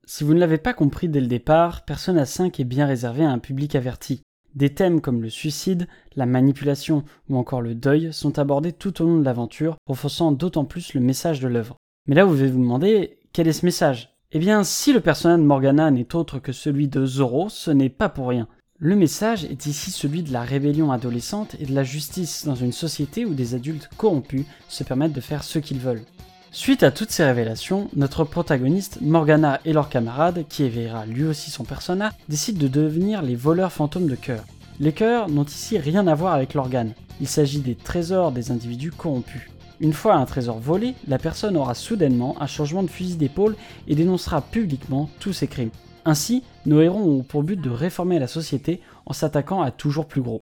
Si 0.05 0.23
vous 0.23 0.33
ne 0.33 0.39
l'avez 0.39 0.57
pas 0.57 0.73
compris 0.73 1.07
dès 1.07 1.21
le 1.21 1.27
départ, 1.27 1.85
Persona 1.85 2.25
5 2.25 2.59
est 2.59 2.63
bien 2.63 2.87
réservé 2.87 3.23
à 3.23 3.29
un 3.29 3.37
public 3.37 3.75
averti. 3.75 4.23
Des 4.55 4.73
thèmes 4.73 5.01
comme 5.01 5.21
le 5.21 5.29
suicide, 5.29 5.87
la 6.15 6.25
manipulation 6.25 7.03
ou 7.29 7.37
encore 7.37 7.61
le 7.61 7.75
deuil 7.75 8.11
sont 8.11 8.39
abordés 8.39 8.73
tout 8.73 9.01
au 9.01 9.05
long 9.05 9.19
de 9.19 9.25
l'aventure, 9.25 9.77
renforçant 9.85 10.31
d'autant 10.31 10.65
plus 10.65 10.93
le 10.93 11.01
message 11.01 11.39
de 11.39 11.47
l'œuvre. 11.47 11.77
Mais 12.07 12.15
là 12.15 12.25
vous 12.25 12.33
devez 12.33 12.49
vous 12.49 12.59
demander, 12.59 13.19
quel 13.31 13.47
est 13.47 13.53
ce 13.53 13.65
message? 13.65 14.15
Eh 14.31 14.39
bien, 14.39 14.63
si 14.63 14.93
le 14.93 15.01
personnage 15.01 15.39
de 15.39 15.45
Morgana 15.45 15.89
n'est 15.91 16.15
autre 16.15 16.39
que 16.39 16.51
celui 16.51 16.87
de 16.87 17.05
Zoro, 17.05 17.49
ce 17.49 17.71
n'est 17.71 17.89
pas 17.89 18.09
pour 18.09 18.27
rien. 18.27 18.47
Le 18.77 18.95
message 18.95 19.43
est 19.43 19.65
ici 19.65 19.91
celui 19.91 20.23
de 20.23 20.31
la 20.31 20.41
rébellion 20.41 20.91
adolescente 20.91 21.55
et 21.59 21.65
de 21.65 21.75
la 21.75 21.83
justice 21.83 22.45
dans 22.45 22.55
une 22.55 22.71
société 22.71 23.25
où 23.25 23.33
des 23.33 23.53
adultes 23.53 23.89
corrompus 23.97 24.45
se 24.67 24.83
permettent 24.83 25.13
de 25.13 25.21
faire 25.21 25.43
ce 25.43 25.59
qu'ils 25.59 25.79
veulent. 25.79 26.03
Suite 26.51 26.81
à 26.81 26.89
toutes 26.89 27.11
ces 27.11 27.23
révélations, 27.23 27.89
notre 27.95 28.23
protagoniste, 28.23 29.01
Morgana 29.01 29.59
et 29.65 29.73
leur 29.73 29.87
camarade, 29.87 30.45
qui 30.49 30.63
éveillera 30.63 31.05
lui 31.05 31.23
aussi 31.23 31.51
son 31.51 31.63
persona, 31.63 32.11
décident 32.27 32.59
de 32.59 32.67
devenir 32.67 33.21
les 33.21 33.35
voleurs 33.35 33.71
fantômes 33.71 34.07
de 34.07 34.15
cœur. 34.15 34.43
Les 34.79 34.91
cœurs 34.91 35.29
n'ont 35.29 35.43
ici 35.43 35.77
rien 35.77 36.07
à 36.07 36.15
voir 36.15 36.33
avec 36.33 36.55
l'organe, 36.55 36.93
il 37.21 37.27
s'agit 37.27 37.59
des 37.59 37.75
trésors 37.75 38.31
des 38.31 38.49
individus 38.49 38.91
corrompus. 38.91 39.43
Une 39.79 39.93
fois 39.93 40.15
un 40.15 40.25
trésor 40.25 40.57
volé, 40.57 40.95
la 41.07 41.19
personne 41.19 41.55
aura 41.55 41.75
soudainement 41.75 42.41
un 42.41 42.47
changement 42.47 42.83
de 42.83 42.89
fusil 42.89 43.15
d'épaule 43.15 43.55
et 43.87 43.95
dénoncera 43.95 44.41
publiquement 44.41 45.09
tous 45.19 45.33
ses 45.33 45.47
crimes. 45.47 45.71
Ainsi, 46.03 46.43
nos 46.65 46.81
héros 46.81 46.99
ont 46.99 47.23
pour 47.23 47.43
but 47.43 47.61
de 47.61 47.69
réformer 47.69 48.17
la 48.19 48.27
société 48.27 48.81
en 49.05 49.13
s'attaquant 49.13 49.61
à 49.61 49.69
toujours 49.69 50.07
plus 50.07 50.21
gros. 50.21 50.41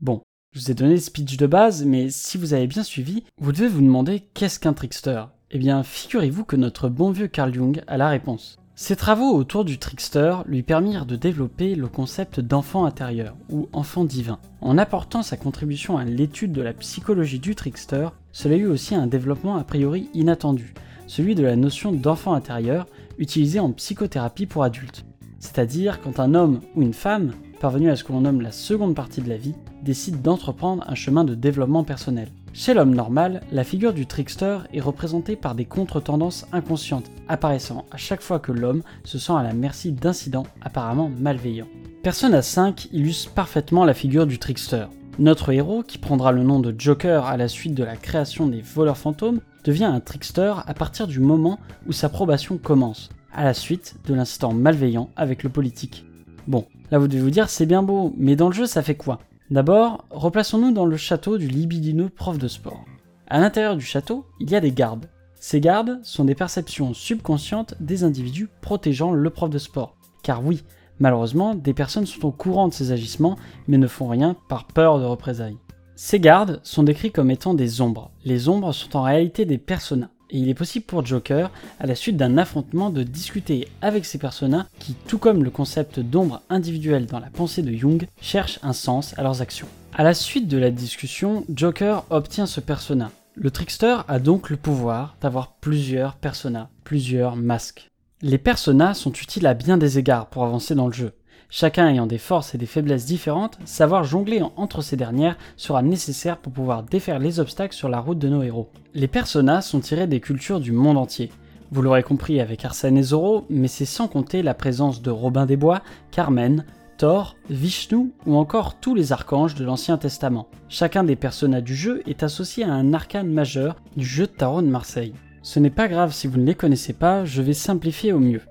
Bon, 0.00 0.22
je 0.52 0.60
vous 0.60 0.70
ai 0.70 0.74
donné 0.74 0.94
le 0.94 1.00
speech 1.00 1.36
de 1.36 1.46
base, 1.46 1.84
mais 1.84 2.08
si 2.10 2.38
vous 2.38 2.54
avez 2.54 2.66
bien 2.66 2.84
suivi, 2.84 3.24
vous 3.38 3.52
devez 3.52 3.68
vous 3.68 3.82
demander 3.82 4.20
qu'est-ce 4.34 4.60
qu'un 4.60 4.72
trickster? 4.72 5.24
Eh 5.50 5.58
bien, 5.58 5.82
figurez-vous 5.82 6.44
que 6.44 6.56
notre 6.56 6.88
bon 6.88 7.10
vieux 7.10 7.26
Carl 7.26 7.52
Jung 7.52 7.82
a 7.88 7.96
la 7.96 8.08
réponse. 8.08 8.58
Ses 8.76 8.96
travaux 8.96 9.34
autour 9.34 9.64
du 9.64 9.78
trickster 9.78 10.36
lui 10.46 10.62
permirent 10.62 11.06
de 11.06 11.16
développer 11.16 11.74
le 11.74 11.88
concept 11.88 12.40
d'enfant 12.40 12.84
intérieur, 12.84 13.36
ou 13.50 13.68
enfant 13.72 14.04
divin. 14.04 14.38
En 14.60 14.78
apportant 14.78 15.22
sa 15.22 15.36
contribution 15.36 15.98
à 15.98 16.04
l'étude 16.04 16.52
de 16.52 16.62
la 16.62 16.72
psychologie 16.72 17.40
du 17.40 17.54
trickster, 17.54 18.08
cela 18.32 18.56
eut 18.56 18.68
aussi 18.68 18.94
un 18.94 19.06
développement 19.06 19.56
a 19.56 19.64
priori 19.64 20.08
inattendu, 20.14 20.72
celui 21.08 21.34
de 21.34 21.42
la 21.42 21.56
notion 21.56 21.92
d'enfant 21.92 22.32
intérieur 22.32 22.86
utilisée 23.18 23.60
en 23.60 23.72
psychothérapie 23.72 24.46
pour 24.46 24.62
adultes. 24.62 25.04
C'est-à-dire 25.40 26.00
quand 26.00 26.20
un 26.20 26.34
homme 26.34 26.60
ou 26.76 26.82
une 26.82 26.94
femme, 26.94 27.32
parvenu 27.60 27.90
à 27.90 27.96
ce 27.96 28.04
que 28.04 28.12
l'on 28.12 28.20
nomme 28.20 28.40
la 28.40 28.52
seconde 28.52 28.94
partie 28.94 29.20
de 29.20 29.28
la 29.28 29.36
vie, 29.36 29.54
décide 29.82 30.22
d'entreprendre 30.22 30.84
un 30.86 30.94
chemin 30.94 31.24
de 31.24 31.34
développement 31.34 31.84
personnel. 31.84 32.28
Chez 32.52 32.74
l'homme 32.74 32.94
normal, 32.94 33.42
la 33.52 33.62
figure 33.62 33.92
du 33.92 34.06
trickster 34.06 34.58
est 34.74 34.80
représentée 34.80 35.36
par 35.36 35.54
des 35.54 35.64
contre-tendances 35.64 36.46
inconscientes, 36.52 37.08
apparaissant 37.28 37.84
à 37.92 37.96
chaque 37.96 38.22
fois 38.22 38.40
que 38.40 38.50
l'homme 38.50 38.82
se 39.04 39.18
sent 39.18 39.32
à 39.32 39.44
la 39.44 39.52
merci 39.52 39.92
d'incidents 39.92 40.46
apparemment 40.60 41.10
malveillants. 41.20 41.68
Persona 42.02 42.42
5 42.42 42.88
illustre 42.92 43.32
parfaitement 43.32 43.84
la 43.84 43.94
figure 43.94 44.26
du 44.26 44.40
trickster. 44.40 44.86
Notre 45.20 45.52
héros, 45.52 45.84
qui 45.84 45.98
prendra 45.98 46.32
le 46.32 46.42
nom 46.42 46.58
de 46.58 46.74
Joker 46.76 47.26
à 47.26 47.36
la 47.36 47.46
suite 47.46 47.74
de 47.74 47.84
la 47.84 47.96
création 47.96 48.48
des 48.48 48.62
voleurs 48.62 48.98
fantômes, 48.98 49.40
devient 49.64 49.84
un 49.84 50.00
trickster 50.00 50.54
à 50.66 50.74
partir 50.74 51.06
du 51.06 51.20
moment 51.20 51.60
où 51.86 51.92
sa 51.92 52.08
probation 52.08 52.58
commence, 52.58 53.10
à 53.32 53.44
la 53.44 53.54
suite 53.54 53.94
de 54.08 54.14
l'incident 54.14 54.52
malveillant 54.52 55.10
avec 55.14 55.44
le 55.44 55.50
politique. 55.50 56.04
Bon, 56.48 56.64
là 56.90 56.98
vous 56.98 57.06
devez 57.06 57.22
vous 57.22 57.30
dire 57.30 57.48
c'est 57.48 57.66
bien 57.66 57.82
beau, 57.82 58.12
mais 58.16 58.34
dans 58.34 58.48
le 58.48 58.54
jeu 58.54 58.66
ça 58.66 58.82
fait 58.82 58.96
quoi? 58.96 59.20
D'abord, 59.50 60.04
replaçons-nous 60.10 60.70
dans 60.70 60.86
le 60.86 60.96
château 60.96 61.36
du 61.36 61.48
libidineux 61.48 62.08
prof 62.08 62.38
de 62.38 62.46
sport. 62.46 62.84
À 63.26 63.40
l'intérieur 63.40 63.76
du 63.76 63.84
château, 63.84 64.24
il 64.38 64.48
y 64.48 64.54
a 64.54 64.60
des 64.60 64.70
gardes. 64.70 65.06
Ces 65.34 65.60
gardes 65.60 65.98
sont 66.04 66.24
des 66.24 66.36
perceptions 66.36 66.94
subconscientes 66.94 67.74
des 67.80 68.04
individus 68.04 68.48
protégeant 68.60 69.10
le 69.10 69.30
prof 69.30 69.50
de 69.50 69.58
sport. 69.58 69.96
Car 70.22 70.44
oui, 70.44 70.62
malheureusement, 71.00 71.56
des 71.56 71.74
personnes 71.74 72.06
sont 72.06 72.26
au 72.26 72.30
courant 72.30 72.68
de 72.68 72.74
ces 72.74 72.92
agissements, 72.92 73.34
mais 73.66 73.78
ne 73.78 73.88
font 73.88 74.06
rien 74.06 74.36
par 74.48 74.66
peur 74.66 75.00
de 75.00 75.04
représailles. 75.04 75.58
Ces 75.96 76.20
gardes 76.20 76.60
sont 76.62 76.84
décrits 76.84 77.10
comme 77.10 77.32
étant 77.32 77.52
des 77.52 77.80
ombres. 77.80 78.12
Les 78.24 78.48
ombres 78.48 78.72
sont 78.72 78.96
en 78.96 79.02
réalité 79.02 79.46
des 79.46 79.58
personas 79.58 80.10
et 80.30 80.38
il 80.38 80.48
est 80.48 80.54
possible 80.54 80.84
pour 80.84 81.04
Joker, 81.04 81.50
à 81.78 81.86
la 81.86 81.94
suite 81.94 82.16
d'un 82.16 82.38
affrontement, 82.38 82.90
de 82.90 83.02
discuter 83.02 83.68
avec 83.82 84.04
ces 84.04 84.18
personnages 84.18 84.64
qui, 84.78 84.94
tout 85.06 85.18
comme 85.18 85.44
le 85.44 85.50
concept 85.50 86.00
d'ombre 86.00 86.42
individuelle 86.48 87.06
dans 87.06 87.20
la 87.20 87.30
pensée 87.30 87.62
de 87.62 87.72
Jung, 87.72 88.06
cherchent 88.20 88.60
un 88.62 88.72
sens 88.72 89.14
à 89.18 89.22
leurs 89.22 89.42
actions. 89.42 89.68
À 89.94 90.04
la 90.04 90.14
suite 90.14 90.48
de 90.48 90.58
la 90.58 90.70
discussion, 90.70 91.44
Joker 91.54 92.04
obtient 92.10 92.46
ce 92.46 92.60
persona. 92.60 93.10
Le 93.34 93.50
trickster 93.50 93.98
a 94.08 94.18
donc 94.18 94.50
le 94.50 94.56
pouvoir 94.56 95.16
d'avoir 95.20 95.52
plusieurs 95.60 96.14
personas, 96.14 96.68
plusieurs 96.84 97.36
masques. 97.36 97.90
Les 98.22 98.38
personas 98.38 98.94
sont 98.94 99.12
utiles 99.12 99.46
à 99.46 99.54
bien 99.54 99.78
des 99.78 99.98
égards 99.98 100.26
pour 100.26 100.44
avancer 100.44 100.74
dans 100.74 100.86
le 100.86 100.92
jeu. 100.92 101.12
Chacun 101.52 101.88
ayant 101.88 102.06
des 102.06 102.18
forces 102.18 102.54
et 102.54 102.58
des 102.58 102.66
faiblesses 102.66 103.06
différentes, 103.06 103.58
savoir 103.64 104.04
jongler 104.04 104.40
entre 104.56 104.82
ces 104.82 104.96
dernières 104.96 105.36
sera 105.56 105.82
nécessaire 105.82 106.38
pour 106.38 106.52
pouvoir 106.52 106.84
défaire 106.84 107.18
les 107.18 107.40
obstacles 107.40 107.74
sur 107.74 107.88
la 107.88 107.98
route 107.98 108.20
de 108.20 108.28
nos 108.28 108.44
héros. 108.44 108.70
Les 108.94 109.08
personnages 109.08 109.64
sont 109.64 109.80
tirés 109.80 110.06
des 110.06 110.20
cultures 110.20 110.60
du 110.60 110.70
monde 110.70 110.96
entier. 110.96 111.32
Vous 111.72 111.82
l'aurez 111.82 112.04
compris 112.04 112.40
avec 112.40 112.64
Arsène 112.64 112.96
et 112.96 113.02
Zoro, 113.02 113.46
mais 113.50 113.66
c'est 113.66 113.84
sans 113.84 114.06
compter 114.06 114.42
la 114.42 114.54
présence 114.54 115.02
de 115.02 115.10
Robin 115.10 115.44
des 115.44 115.56
Bois, 115.56 115.82
Carmen, 116.12 116.64
Thor, 116.98 117.36
Vishnu 117.48 118.12
ou 118.26 118.36
encore 118.36 118.78
tous 118.78 118.94
les 118.94 119.10
archanges 119.10 119.56
de 119.56 119.64
l'Ancien 119.64 119.98
Testament. 119.98 120.48
Chacun 120.68 121.02
des 121.02 121.16
personnages 121.16 121.64
du 121.64 121.74
jeu 121.74 122.02
est 122.06 122.22
associé 122.22 122.62
à 122.62 122.72
un 122.72 122.92
arcane 122.92 123.32
majeur 123.32 123.74
du 123.96 124.04
jeu 124.04 124.26
de 124.26 124.32
tarot 124.32 124.62
de 124.62 124.68
Marseille. 124.68 125.14
Ce 125.42 125.58
n'est 125.58 125.70
pas 125.70 125.88
grave 125.88 126.12
si 126.12 126.28
vous 126.28 126.38
ne 126.38 126.44
les 126.44 126.54
connaissez 126.54 126.92
pas, 126.92 127.24
je 127.24 127.42
vais 127.42 127.54
simplifier 127.54 128.12
au 128.12 128.20
mieux. 128.20 128.42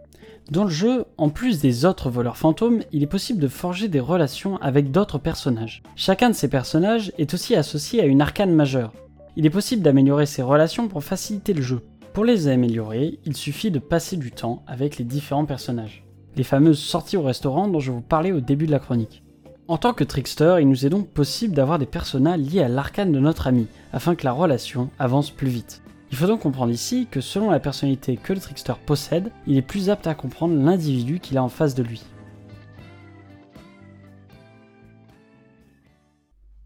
Dans 0.51 0.63
le 0.63 0.71
jeu, 0.71 1.05
en 1.19 1.29
plus 1.29 1.61
des 1.61 1.85
autres 1.85 2.09
voleurs 2.09 2.37
fantômes, 2.37 2.81
il 2.91 3.03
est 3.03 3.07
possible 3.07 3.39
de 3.39 3.47
forger 3.47 3.87
des 3.87 3.99
relations 3.99 4.57
avec 4.57 4.89
d'autres 4.89 5.19
personnages. 5.19 5.83
Chacun 5.95 6.31
de 6.31 6.35
ces 6.35 6.47
personnages 6.47 7.11
est 7.19 7.35
aussi 7.35 7.55
associé 7.55 8.01
à 8.01 8.05
une 8.05 8.19
arcane 8.19 8.53
majeure. 8.53 8.91
Il 9.35 9.45
est 9.45 9.51
possible 9.51 9.83
d'améliorer 9.83 10.25
ces 10.25 10.41
relations 10.41 10.87
pour 10.87 11.03
faciliter 11.03 11.53
le 11.53 11.61
jeu. 11.61 11.81
Pour 12.13 12.25
les 12.25 12.47
améliorer, 12.47 13.19
il 13.25 13.35
suffit 13.35 13.69
de 13.69 13.77
passer 13.77 14.17
du 14.17 14.31
temps 14.31 14.63
avec 14.65 14.97
les 14.97 15.05
différents 15.05 15.45
personnages. 15.45 16.03
Les 16.35 16.43
fameuses 16.43 16.79
sorties 16.79 17.17
au 17.17 17.21
restaurant 17.21 17.67
dont 17.67 17.79
je 17.79 17.91
vous 17.91 18.01
parlais 18.01 18.31
au 18.31 18.39
début 18.39 18.65
de 18.65 18.71
la 18.71 18.79
chronique. 18.79 19.21
En 19.67 19.77
tant 19.77 19.93
que 19.93 20.03
trickster, 20.03 20.55
il 20.59 20.67
nous 20.67 20.83
est 20.83 20.89
donc 20.89 21.09
possible 21.09 21.53
d'avoir 21.53 21.77
des 21.77 21.85
personnages 21.85 22.39
liés 22.39 22.63
à 22.63 22.69
l'arcane 22.69 23.11
de 23.11 23.19
notre 23.19 23.45
ami, 23.45 23.67
afin 23.93 24.15
que 24.15 24.25
la 24.25 24.31
relation 24.31 24.89
avance 24.97 25.29
plus 25.29 25.49
vite. 25.49 25.83
Il 26.11 26.17
faut 26.17 26.27
donc 26.27 26.41
comprendre 26.41 26.71
ici 26.71 27.07
que 27.09 27.21
selon 27.21 27.51
la 27.51 27.59
personnalité 27.59 28.17
que 28.17 28.33
le 28.33 28.39
trickster 28.39 28.73
possède, 28.85 29.31
il 29.45 29.57
est 29.57 29.61
plus 29.61 29.89
apte 29.89 30.07
à 30.07 30.15
comprendre 30.15 30.55
l'individu 30.55 31.19
qu'il 31.19 31.37
a 31.37 31.43
en 31.43 31.49
face 31.49 31.75
de 31.75 31.83
lui. 31.83 32.03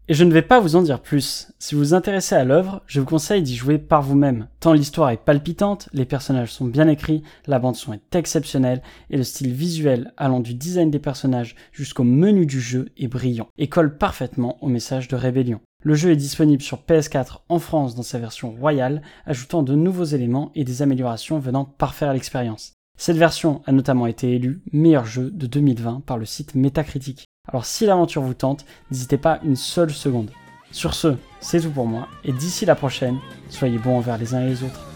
Et 0.06 0.12
je 0.12 0.24
ne 0.24 0.34
vais 0.34 0.42
pas 0.42 0.60
vous 0.60 0.76
en 0.76 0.82
dire 0.82 1.00
plus. 1.00 1.50
Si 1.58 1.74
vous 1.74 1.80
vous 1.80 1.94
intéressez 1.94 2.34
à 2.34 2.44
l'œuvre, 2.44 2.82
je 2.86 3.00
vous 3.00 3.06
conseille 3.06 3.42
d'y 3.42 3.56
jouer 3.56 3.78
par 3.78 4.02
vous-même. 4.02 4.48
Tant 4.60 4.74
l'histoire 4.74 5.08
est 5.08 5.16
palpitante, 5.16 5.88
les 5.94 6.04
personnages 6.04 6.52
sont 6.52 6.66
bien 6.66 6.88
écrits, 6.88 7.22
la 7.46 7.58
bande 7.58 7.76
son 7.76 7.94
est 7.94 8.14
exceptionnelle 8.14 8.82
et 9.08 9.16
le 9.16 9.22
style 9.22 9.54
visuel 9.54 10.12
allant 10.18 10.40
du 10.40 10.52
design 10.52 10.90
des 10.90 10.98
personnages 10.98 11.56
jusqu'au 11.72 12.04
menu 12.04 12.44
du 12.44 12.60
jeu 12.60 12.90
est 12.98 13.08
brillant 13.08 13.48
et 13.56 13.68
colle 13.68 13.96
parfaitement 13.96 14.62
au 14.62 14.68
message 14.68 15.08
de 15.08 15.16
rébellion. 15.16 15.60
Le 15.82 15.94
jeu 15.94 16.10
est 16.10 16.16
disponible 16.16 16.62
sur 16.62 16.82
PS4 16.86 17.38
en 17.48 17.58
France 17.58 17.94
dans 17.94 18.02
sa 18.02 18.18
version 18.18 18.50
royale, 18.50 19.00
ajoutant 19.24 19.62
de 19.62 19.74
nouveaux 19.74 20.04
éléments 20.04 20.52
et 20.54 20.64
des 20.64 20.82
améliorations 20.82 21.38
venant 21.38 21.64
parfaire 21.64 22.12
l'expérience. 22.12 22.74
Cette 22.98 23.16
version 23.16 23.62
a 23.64 23.72
notamment 23.72 24.06
été 24.06 24.34
élue 24.34 24.60
meilleur 24.70 25.06
jeu 25.06 25.30
de 25.30 25.46
2020 25.46 26.02
par 26.04 26.18
le 26.18 26.26
site 26.26 26.54
Metacritic. 26.54 27.24
Alors 27.46 27.66
si 27.66 27.84
l'aventure 27.84 28.22
vous 28.22 28.32
tente, 28.34 28.64
n'hésitez 28.90 29.18
pas 29.18 29.38
une 29.44 29.56
seule 29.56 29.90
seconde. 29.90 30.30
Sur 30.72 30.94
ce, 30.94 31.16
c'est 31.40 31.60
tout 31.60 31.70
pour 31.70 31.86
moi, 31.86 32.08
et 32.24 32.32
d'ici 32.32 32.64
la 32.64 32.74
prochaine, 32.74 33.18
soyez 33.50 33.78
bons 33.78 33.98
envers 33.98 34.16
les 34.16 34.34
uns 34.34 34.40
et 34.40 34.48
les 34.48 34.62
autres. 34.64 34.93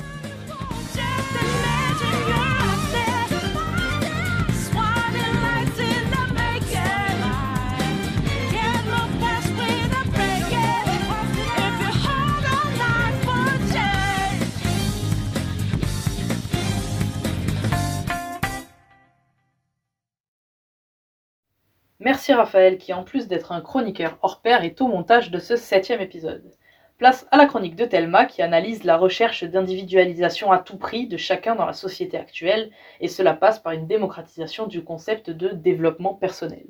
Merci 22.01 22.33
Raphaël 22.33 22.79
qui, 22.79 22.93
en 22.93 23.03
plus 23.03 23.27
d'être 23.27 23.51
un 23.51 23.61
chroniqueur 23.61 24.19
hors 24.23 24.41
pair, 24.41 24.63
est 24.63 24.81
au 24.81 24.87
montage 24.87 25.33
de 25.33 25.41
ce 25.41 25.57
septième 25.57 26.01
épisode. 26.01 26.55
Place 26.97 27.27
à 27.33 27.37
la 27.37 27.47
chronique 27.47 27.75
de 27.75 27.85
Thelma 27.85 28.25
qui 28.25 28.41
analyse 28.41 28.85
la 28.85 28.97
recherche 28.97 29.43
d'individualisation 29.43 30.53
à 30.53 30.59
tout 30.59 30.79
prix 30.79 31.09
de 31.09 31.17
chacun 31.17 31.57
dans 31.57 31.67
la 31.67 31.73
société 31.73 32.17
actuelle, 32.17 32.71
et 33.01 33.09
cela 33.09 33.35
passe 33.35 33.59
par 33.59 33.73
une 33.73 33.89
démocratisation 33.89 34.69
du 34.69 34.85
concept 34.85 35.31
de 35.31 35.49
développement 35.49 36.15
personnel. 36.15 36.67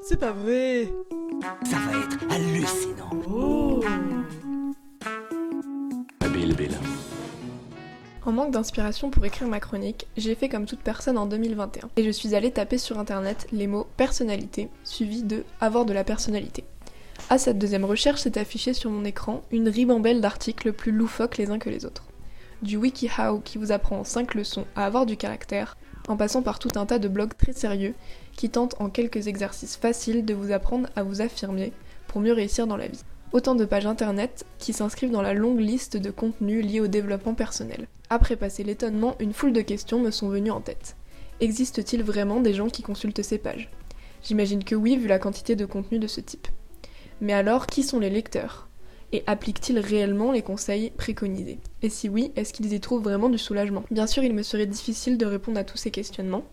C'est 0.00 0.20
pas 0.20 0.32
vrai 0.32 0.86
Ça 1.64 1.76
va 1.76 1.98
être 1.98 2.34
hallucinant. 2.34 3.10
Oh 3.28 3.65
En 8.26 8.32
manque 8.32 8.50
d'inspiration 8.50 9.08
pour 9.08 9.24
écrire 9.24 9.46
ma 9.46 9.60
chronique, 9.60 10.08
j'ai 10.16 10.34
fait 10.34 10.48
comme 10.48 10.66
toute 10.66 10.80
personne 10.80 11.16
en 11.16 11.26
2021 11.26 11.90
et 11.94 12.02
je 12.02 12.10
suis 12.10 12.34
allée 12.34 12.50
taper 12.50 12.76
sur 12.76 12.98
internet 12.98 13.46
les 13.52 13.68
mots 13.68 13.86
personnalité 13.96 14.68
suivi 14.82 15.22
de 15.22 15.44
avoir 15.60 15.84
de 15.84 15.92
la 15.92 16.02
personnalité. 16.02 16.64
À 17.30 17.38
cette 17.38 17.56
deuxième 17.56 17.84
recherche 17.84 18.22
s'est 18.22 18.36
affichée 18.36 18.74
sur 18.74 18.90
mon 18.90 19.04
écran 19.04 19.44
une 19.52 19.68
ribambelle 19.68 20.20
d'articles 20.20 20.72
plus 20.72 20.90
loufoques 20.90 21.36
les 21.36 21.50
uns 21.50 21.60
que 21.60 21.70
les 21.70 21.86
autres. 21.86 22.02
Du 22.62 22.76
WikiHow 22.76 23.38
qui 23.44 23.58
vous 23.58 23.70
apprend 23.70 24.02
5 24.02 24.34
leçons 24.34 24.64
à 24.74 24.86
avoir 24.86 25.06
du 25.06 25.16
caractère, 25.16 25.76
en 26.08 26.16
passant 26.16 26.42
par 26.42 26.58
tout 26.58 26.70
un 26.74 26.84
tas 26.84 26.98
de 26.98 27.06
blogs 27.06 27.36
très 27.36 27.52
sérieux 27.52 27.94
qui 28.36 28.50
tentent 28.50 28.74
en 28.80 28.90
quelques 28.90 29.28
exercices 29.28 29.76
faciles 29.76 30.24
de 30.24 30.34
vous 30.34 30.50
apprendre 30.50 30.88
à 30.96 31.04
vous 31.04 31.20
affirmer 31.20 31.72
pour 32.08 32.20
mieux 32.20 32.32
réussir 32.32 32.66
dans 32.66 32.76
la 32.76 32.88
vie. 32.88 33.04
Autant 33.32 33.54
de 33.54 33.64
pages 33.64 33.86
internet 33.86 34.44
qui 34.58 34.72
s'inscrivent 34.72 35.12
dans 35.12 35.22
la 35.22 35.34
longue 35.34 35.60
liste 35.60 35.96
de 35.96 36.10
contenus 36.10 36.64
liés 36.66 36.80
au 36.80 36.88
développement 36.88 37.34
personnel. 37.34 37.86
Après 38.08 38.36
passer 38.36 38.62
l'étonnement, 38.62 39.16
une 39.18 39.32
foule 39.32 39.52
de 39.52 39.62
questions 39.62 39.98
me 39.98 40.12
sont 40.12 40.28
venues 40.28 40.52
en 40.52 40.60
tête. 40.60 40.96
Existe-t-il 41.40 42.04
vraiment 42.04 42.40
des 42.40 42.54
gens 42.54 42.68
qui 42.68 42.82
consultent 42.82 43.22
ces 43.22 43.38
pages? 43.38 43.68
J'imagine 44.22 44.62
que 44.62 44.76
oui, 44.76 44.96
vu 44.96 45.08
la 45.08 45.18
quantité 45.18 45.56
de 45.56 45.66
contenu 45.66 45.98
de 45.98 46.06
ce 46.06 46.20
type. 46.20 46.46
Mais 47.20 47.32
alors, 47.32 47.66
qui 47.66 47.82
sont 47.82 47.98
les 47.98 48.10
lecteurs? 48.10 48.68
Et 49.12 49.24
appliquent-ils 49.26 49.78
réellement 49.78 50.30
les 50.30 50.42
conseils 50.42 50.90
préconisés? 50.90 51.58
Et 51.82 51.88
si 51.88 52.08
oui, 52.08 52.32
est-ce 52.36 52.52
qu'ils 52.52 52.72
y 52.72 52.80
trouvent 52.80 53.02
vraiment 53.02 53.28
du 53.28 53.38
soulagement? 53.38 53.84
Bien 53.90 54.06
sûr, 54.06 54.22
il 54.22 54.34
me 54.34 54.42
serait 54.42 54.66
difficile 54.66 55.18
de 55.18 55.26
répondre 55.26 55.58
à 55.58 55.64
tous 55.64 55.76
ces 55.76 55.90
questionnements, 55.90 56.44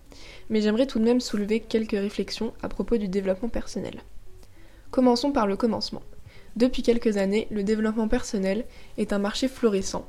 mais 0.49 0.61
j'aimerais 0.61 0.87
tout 0.87 0.99
de 0.99 1.03
même 1.03 1.21
soulever 1.21 1.59
quelques 1.59 1.91
réflexions 1.91 2.53
à 2.63 2.69
propos 2.69 2.97
du 2.97 3.07
développement 3.07 3.49
personnel. 3.49 4.01
Commençons 4.89 5.31
par 5.31 5.47
le 5.47 5.55
commencement. 5.55 6.03
Depuis 6.55 6.83
quelques 6.83 7.17
années, 7.17 7.47
le 7.49 7.63
développement 7.63 8.07
personnel 8.07 8.65
est 8.97 9.13
un 9.13 9.19
marché 9.19 9.47
florissant, 9.47 10.05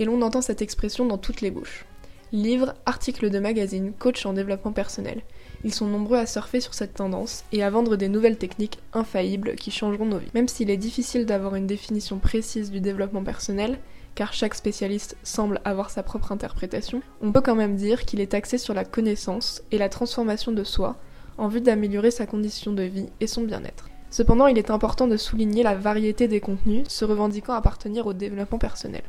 et 0.00 0.04
l'on 0.04 0.22
entend 0.22 0.40
cette 0.40 0.62
expression 0.62 1.06
dans 1.06 1.18
toutes 1.18 1.42
les 1.42 1.52
bouches. 1.52 1.84
Livres, 2.32 2.74
articles 2.86 3.28
de 3.28 3.38
magazines, 3.38 3.92
coach 3.98 4.24
en 4.24 4.32
développement 4.32 4.72
personnel. 4.72 5.22
Ils 5.62 5.74
sont 5.74 5.86
nombreux 5.86 6.16
à 6.16 6.26
surfer 6.26 6.60
sur 6.60 6.74
cette 6.74 6.94
tendance 6.94 7.44
et 7.52 7.62
à 7.62 7.70
vendre 7.70 7.96
des 7.96 8.08
nouvelles 8.08 8.38
techniques 8.38 8.78
infaillibles 8.92 9.56
qui 9.56 9.70
changeront 9.70 10.06
nos 10.06 10.18
vies. 10.18 10.30
Même 10.32 10.48
s'il 10.48 10.70
est 10.70 10.76
difficile 10.76 11.26
d'avoir 11.26 11.54
une 11.54 11.66
définition 11.66 12.18
précise 12.18 12.70
du 12.70 12.80
développement 12.80 13.24
personnel, 13.24 13.78
car 14.14 14.32
chaque 14.32 14.54
spécialiste 14.54 15.16
semble 15.22 15.60
avoir 15.64 15.90
sa 15.90 16.02
propre 16.02 16.32
interprétation, 16.32 17.02
on 17.20 17.32
peut 17.32 17.42
quand 17.42 17.54
même 17.54 17.76
dire 17.76 18.04
qu'il 18.04 18.20
est 18.20 18.34
axé 18.34 18.58
sur 18.58 18.74
la 18.74 18.84
connaissance 18.84 19.62
et 19.70 19.78
la 19.78 19.88
transformation 19.88 20.52
de 20.52 20.64
soi 20.64 20.96
en 21.36 21.48
vue 21.48 21.60
d'améliorer 21.60 22.10
sa 22.10 22.26
condition 22.26 22.72
de 22.72 22.82
vie 22.82 23.08
et 23.20 23.26
son 23.26 23.42
bien-être. 23.42 23.90
Cependant, 24.10 24.46
il 24.46 24.58
est 24.58 24.70
important 24.70 25.06
de 25.06 25.16
souligner 25.16 25.62
la 25.62 25.74
variété 25.74 26.26
des 26.26 26.40
contenus 26.40 26.88
se 26.88 27.04
revendiquant 27.04 27.54
appartenir 27.54 28.06
au 28.06 28.12
développement 28.12 28.58
personnel. 28.58 29.02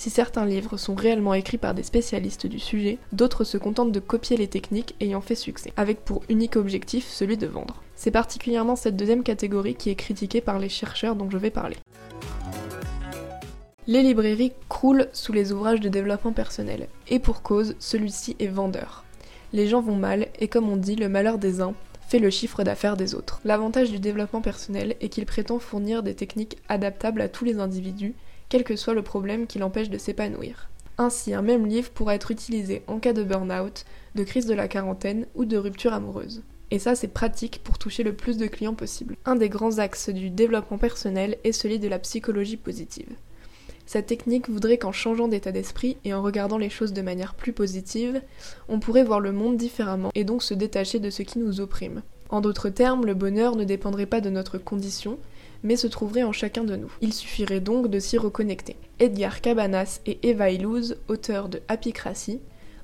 Si 0.00 0.08
certains 0.08 0.46
livres 0.46 0.78
sont 0.78 0.94
réellement 0.94 1.34
écrits 1.34 1.58
par 1.58 1.74
des 1.74 1.82
spécialistes 1.82 2.46
du 2.46 2.58
sujet, 2.58 2.96
d'autres 3.12 3.44
se 3.44 3.58
contentent 3.58 3.92
de 3.92 4.00
copier 4.00 4.38
les 4.38 4.48
techniques 4.48 4.94
ayant 4.98 5.20
fait 5.20 5.34
succès, 5.34 5.74
avec 5.76 6.06
pour 6.06 6.22
unique 6.30 6.56
objectif 6.56 7.06
celui 7.06 7.36
de 7.36 7.46
vendre. 7.46 7.82
C'est 7.96 8.10
particulièrement 8.10 8.76
cette 8.76 8.96
deuxième 8.96 9.22
catégorie 9.22 9.74
qui 9.74 9.90
est 9.90 9.96
critiquée 9.96 10.40
par 10.40 10.58
les 10.58 10.70
chercheurs 10.70 11.16
dont 11.16 11.28
je 11.28 11.36
vais 11.36 11.50
parler. 11.50 11.76
Les 13.86 14.02
librairies 14.02 14.54
croulent 14.70 15.08
sous 15.12 15.34
les 15.34 15.52
ouvrages 15.52 15.80
de 15.80 15.90
développement 15.90 16.32
personnel, 16.32 16.88
et 17.08 17.18
pour 17.18 17.42
cause, 17.42 17.76
celui-ci 17.78 18.36
est 18.38 18.46
vendeur. 18.46 19.04
Les 19.52 19.66
gens 19.66 19.82
vont 19.82 19.96
mal, 19.96 20.28
et 20.38 20.48
comme 20.48 20.70
on 20.70 20.78
dit, 20.78 20.96
le 20.96 21.10
malheur 21.10 21.36
des 21.36 21.60
uns 21.60 21.74
fait 22.08 22.20
le 22.20 22.30
chiffre 22.30 22.64
d'affaires 22.64 22.96
des 22.96 23.14
autres. 23.14 23.42
L'avantage 23.44 23.90
du 23.90 23.98
développement 23.98 24.40
personnel 24.40 24.96
est 25.02 25.10
qu'il 25.10 25.26
prétend 25.26 25.58
fournir 25.58 26.02
des 26.02 26.14
techniques 26.14 26.56
adaptables 26.70 27.20
à 27.20 27.28
tous 27.28 27.44
les 27.44 27.58
individus, 27.58 28.14
quel 28.50 28.64
que 28.64 28.76
soit 28.76 28.94
le 28.94 29.02
problème 29.02 29.46
qui 29.46 29.58
l'empêche 29.58 29.88
de 29.88 29.96
s'épanouir. 29.96 30.68
Ainsi, 30.98 31.32
un 31.32 31.40
même 31.40 31.66
livre 31.66 31.88
pourra 31.88 32.14
être 32.14 32.30
utilisé 32.30 32.82
en 32.86 32.98
cas 32.98 33.14
de 33.14 33.22
burn-out, 33.22 33.86
de 34.16 34.24
crise 34.24 34.44
de 34.44 34.52
la 34.52 34.68
quarantaine 34.68 35.26
ou 35.34 35.46
de 35.46 35.56
rupture 35.56 35.94
amoureuse. 35.94 36.42
Et 36.70 36.78
ça, 36.78 36.94
c'est 36.94 37.08
pratique 37.08 37.62
pour 37.64 37.78
toucher 37.78 38.02
le 38.02 38.12
plus 38.12 38.36
de 38.36 38.46
clients 38.46 38.74
possible. 38.74 39.16
Un 39.24 39.36
des 39.36 39.48
grands 39.48 39.78
axes 39.78 40.10
du 40.10 40.28
développement 40.28 40.78
personnel 40.78 41.38
est 41.42 41.52
celui 41.52 41.78
de 41.78 41.88
la 41.88 41.98
psychologie 41.98 42.56
positive. 42.56 43.08
Cette 43.86 44.06
technique 44.06 44.48
voudrait 44.48 44.78
qu'en 44.78 44.92
changeant 44.92 45.26
d'état 45.26 45.52
d'esprit 45.52 45.96
et 46.04 46.12
en 46.12 46.22
regardant 46.22 46.58
les 46.58 46.70
choses 46.70 46.92
de 46.92 47.02
manière 47.02 47.34
plus 47.34 47.52
positive, 47.52 48.20
on 48.68 48.78
pourrait 48.78 49.02
voir 49.02 49.20
le 49.20 49.32
monde 49.32 49.56
différemment 49.56 50.10
et 50.14 50.24
donc 50.24 50.42
se 50.42 50.54
détacher 50.54 50.98
de 50.98 51.10
ce 51.10 51.22
qui 51.22 51.38
nous 51.38 51.60
opprime. 51.60 52.02
En 52.28 52.40
d'autres 52.40 52.68
termes, 52.68 53.04
le 53.04 53.14
bonheur 53.14 53.56
ne 53.56 53.64
dépendrait 53.64 54.06
pas 54.06 54.20
de 54.20 54.30
notre 54.30 54.58
condition, 54.58 55.18
mais 55.62 55.76
se 55.76 55.86
trouverait 55.86 56.22
en 56.22 56.32
chacun 56.32 56.64
de 56.64 56.76
nous. 56.76 56.92
Il 57.00 57.12
suffirait 57.12 57.60
donc 57.60 57.88
de 57.88 57.98
s'y 57.98 58.18
reconnecter. 58.18 58.76
Edgar 58.98 59.40
Cabanas 59.40 60.00
et 60.06 60.18
Eva 60.22 60.50
Illouz, 60.50 60.96
auteurs 61.08 61.48
de 61.48 61.60
Happycracy, 61.68 62.40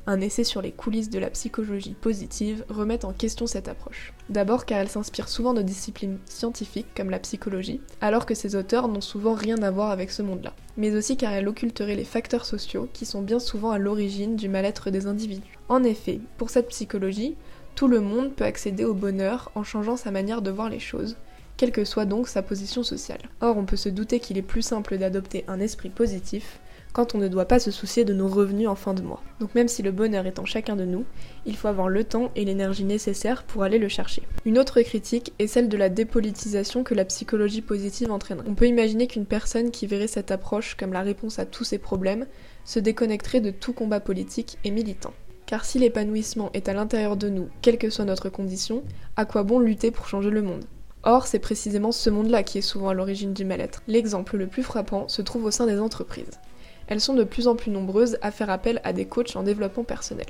un 0.07 0.21
essai 0.21 0.45
sur 0.45 0.63
les 0.63 0.71
coulisses 0.71 1.11
de 1.11 1.19
la 1.19 1.31
psychologie 1.31 1.97
positive, 2.01 2.65
remettent 2.69 3.05
en 3.05 3.13
question 3.13 3.47
cette 3.47 3.69
approche. 3.69 4.13
D'abord 4.29 4.65
car 4.65 4.79
elle 4.79 4.89
s'inspire 4.89 5.29
souvent 5.29 5.53
de 5.53 5.63
disciplines 5.63 6.19
scientifiques 6.27 6.87
comme 6.97 7.11
la 7.11 7.19
psychologie, 7.19 7.81
alors 8.01 8.25
que 8.25 8.35
ces 8.35 8.55
auteurs 8.55 8.89
n'ont 8.89 9.01
souvent 9.01 9.35
rien 9.35 9.61
à 9.63 9.71
voir 9.71 9.91
avec 9.91 10.13
ce 10.13 10.23
monde-là. 10.23 10.55
Mais 10.77 10.95
aussi 10.95 11.17
car 11.17 11.33
elle 11.33 11.49
occulterait 11.49 11.97
les 11.97 12.05
facteurs 12.05 12.47
sociaux 12.47 12.89
qui 12.93 13.05
sont 13.05 13.23
bien 13.23 13.41
souvent 13.41 13.71
à 13.73 13.79
l'origine 13.79 14.37
du 14.37 14.49
mal-être 14.49 14.91
des 14.91 15.07
individus. 15.07 15.59
En 15.69 15.83
effet, 15.83 16.21
pour 16.39 16.51
cette 16.51 16.69
psychologie, 16.69 17.35
tout 17.75 17.89
le 17.89 18.01
monde 18.01 18.33
peut 18.33 18.45
accéder 18.45 18.85
au 18.85 18.95
bonheur 18.95 19.51
en 19.55 19.65
changeant 19.65 19.97
sa 19.97 20.11
manière 20.11 20.41
de 20.41 20.51
voir 20.51 20.71
les 20.71 20.79
choses, 20.79 21.17
quelle 21.57 21.73
que 21.73 21.85
soit 21.85 22.05
donc 22.05 22.29
sa 22.29 22.43
position 22.43 22.83
sociale. 22.83 23.23
Or, 23.41 23.57
on 23.57 23.65
peut 23.65 23.77
se 23.77 23.89
douter 23.89 24.21
qu'il 24.21 24.39
est 24.39 24.43
plus 24.43 24.63
simple 24.63 24.99
d'adopter 24.99 25.45
un 25.49 25.61
esprit 25.61 25.91
positif 25.91 26.61
quand 26.97 27.15
on 27.15 27.19
ne 27.19 27.29
doit 27.29 27.45
pas 27.45 27.59
se 27.59 27.71
soucier 27.71 28.07
de 28.07 28.15
nos 28.15 28.27
revenus 28.27 28.69
en 28.69 28.75
fin 28.75 28.95
de 28.95 29.03
mois. 29.03 29.23
Donc 29.39 29.55
même 29.55 29.69
si 29.69 29.83
le 29.83 29.93
bonheur 29.93 30.25
est 30.25 30.39
en 30.39 30.47
chacun 30.47 30.77
de 30.77 30.87
nous, 30.87 31.05
il 31.45 31.55
faut 31.55 31.69
avoir 31.69 31.91
le 31.91 32.05
temps 32.05 32.31
et 32.37 32.45
l'énergie 32.47 32.85
nécessaires 32.85 33.43
pour 33.43 33.65
aller 33.65 33.79
le 33.79 33.89
chercher. 33.89 34.23
Une 34.47 34.59
autre 34.59 34.81
critique 34.81 35.35
est 35.39 35.47
celle 35.47 35.69
de 35.69 35.77
la 35.77 35.91
dépolitisation 35.91 36.85
que 36.85 36.95
la 36.95 37.05
psychologie 37.05 37.61
positive 37.61 38.11
entraînerait. 38.11 38.49
On 38.49 38.55
peut 38.55 38.67
imaginer 38.67 39.09
qu'une 39.09 39.27
personne 39.27 39.71
qui 39.71 39.87
verrait 39.87 40.07
cette 40.07 40.31
approche 40.31 40.75
comme 40.75 40.95
la 40.95 41.03
réponse 41.03 41.39
à 41.39 41.45
tous 41.45 41.65
ses 41.65 41.77
problèmes 41.77 42.27
se 42.65 42.79
déconnecterait 42.79 43.41
de 43.41 43.51
tout 43.51 43.75
combat 43.75 44.01
politique 44.01 44.57
et 44.65 44.71
militant. 44.71 45.13
Car 45.45 45.67
si 45.67 45.79
l'épanouissement 45.79 46.51
est 46.55 46.71
à 46.71 46.73
l'intérieur 46.73 47.19
de 47.19 47.29
nous, 47.29 47.51
quelle 47.61 47.77
que 47.77 47.91
soit 47.91 48.07
notre 48.07 48.31
condition, 48.31 48.83
à 49.17 49.27
quoi 49.27 49.43
bon 49.43 49.59
lutter 49.59 49.91
pour 49.91 50.09
changer 50.09 50.31
le 50.31 50.41
monde? 50.41 50.65
Or, 51.07 51.27
c'est 51.27 51.39
précisément 51.39 51.93
ce 51.93 52.11
monde-là 52.11 52.43
qui 52.43 52.59
est 52.59 52.63
souvent 52.63 52.91
à 52.91 52.95
l'origine 52.95 53.33
du 53.33 53.47
mal-être. 53.47 53.83
L'exemple 53.89 54.37
le 54.37 54.47
plus 54.47 54.63
frappant 54.63 55.09
se 55.09 55.23
trouve 55.23 55.47
au 55.47 55.51
sein 55.51 55.67
des 55.67 55.81
entreprises 55.81 56.39
elles 56.87 57.01
sont 57.01 57.15
de 57.15 57.25
plus 57.25 57.49
en 57.49 57.57
plus 57.57 57.71
nombreuses 57.71 58.19
à 58.23 58.31
faire 58.31 58.51
appel 58.51 58.81
à 58.85 58.93
des 58.93 59.07
coachs 59.07 59.37
en 59.37 59.43
développement 59.43 59.85
personnel. 59.85 60.27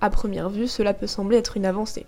À 0.00 0.10
première 0.10 0.50
vue, 0.50 0.68
cela 0.68 0.94
peut 0.94 1.06
sembler 1.06 1.38
être 1.38 1.56
une 1.56 1.66
avancée. 1.66 2.06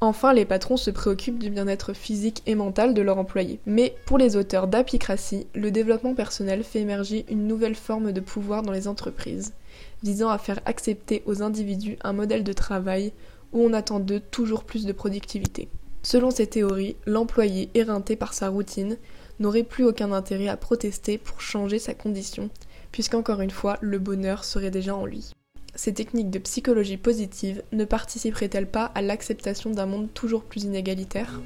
Enfin, 0.00 0.32
les 0.32 0.44
patrons 0.44 0.76
se 0.76 0.90
préoccupent 0.90 1.38
du 1.38 1.50
bien-être 1.50 1.92
physique 1.94 2.42
et 2.46 2.54
mental 2.54 2.94
de 2.94 3.02
leurs 3.02 3.18
employés. 3.18 3.60
Mais 3.64 3.94
pour 4.06 4.18
les 4.18 4.36
auteurs 4.36 4.66
d'Apicratie, 4.66 5.46
le 5.54 5.70
développement 5.70 6.14
personnel 6.14 6.64
fait 6.64 6.80
émerger 6.80 7.24
une 7.30 7.46
nouvelle 7.46 7.76
forme 7.76 8.12
de 8.12 8.20
pouvoir 8.20 8.62
dans 8.62 8.72
les 8.72 8.88
entreprises, 8.88 9.54
visant 10.02 10.28
à 10.28 10.38
faire 10.38 10.60
accepter 10.66 11.22
aux 11.26 11.42
individus 11.42 11.96
un 12.02 12.12
modèle 12.12 12.44
de 12.44 12.52
travail 12.52 13.12
où 13.52 13.62
on 13.62 13.72
attend 13.72 14.00
d'eux 14.00 14.20
toujours 14.20 14.64
plus 14.64 14.84
de 14.84 14.92
productivité. 14.92 15.68
Selon 16.04 16.30
ces 16.30 16.46
théories, 16.46 16.96
l'employé 17.06 17.70
éreinté 17.72 18.14
par 18.14 18.34
sa 18.34 18.50
routine 18.50 18.98
n'aurait 19.40 19.62
plus 19.62 19.84
aucun 19.84 20.12
intérêt 20.12 20.48
à 20.48 20.56
protester 20.58 21.16
pour 21.16 21.40
changer 21.40 21.78
sa 21.78 21.94
condition, 21.94 22.50
puisqu'encore 22.92 23.40
une 23.40 23.50
fois, 23.50 23.78
le 23.80 23.98
bonheur 23.98 24.44
serait 24.44 24.70
déjà 24.70 24.94
en 24.94 25.06
lui. 25.06 25.32
Ces 25.74 25.94
techniques 25.94 26.30
de 26.30 26.38
psychologie 26.38 26.98
positive 26.98 27.62
ne 27.72 27.86
participeraient-elles 27.86 28.70
pas 28.70 28.92
à 28.94 29.00
l'acceptation 29.00 29.70
d'un 29.70 29.86
monde 29.86 30.12
toujours 30.12 30.44
plus 30.44 30.64
inégalitaire? 30.64 31.40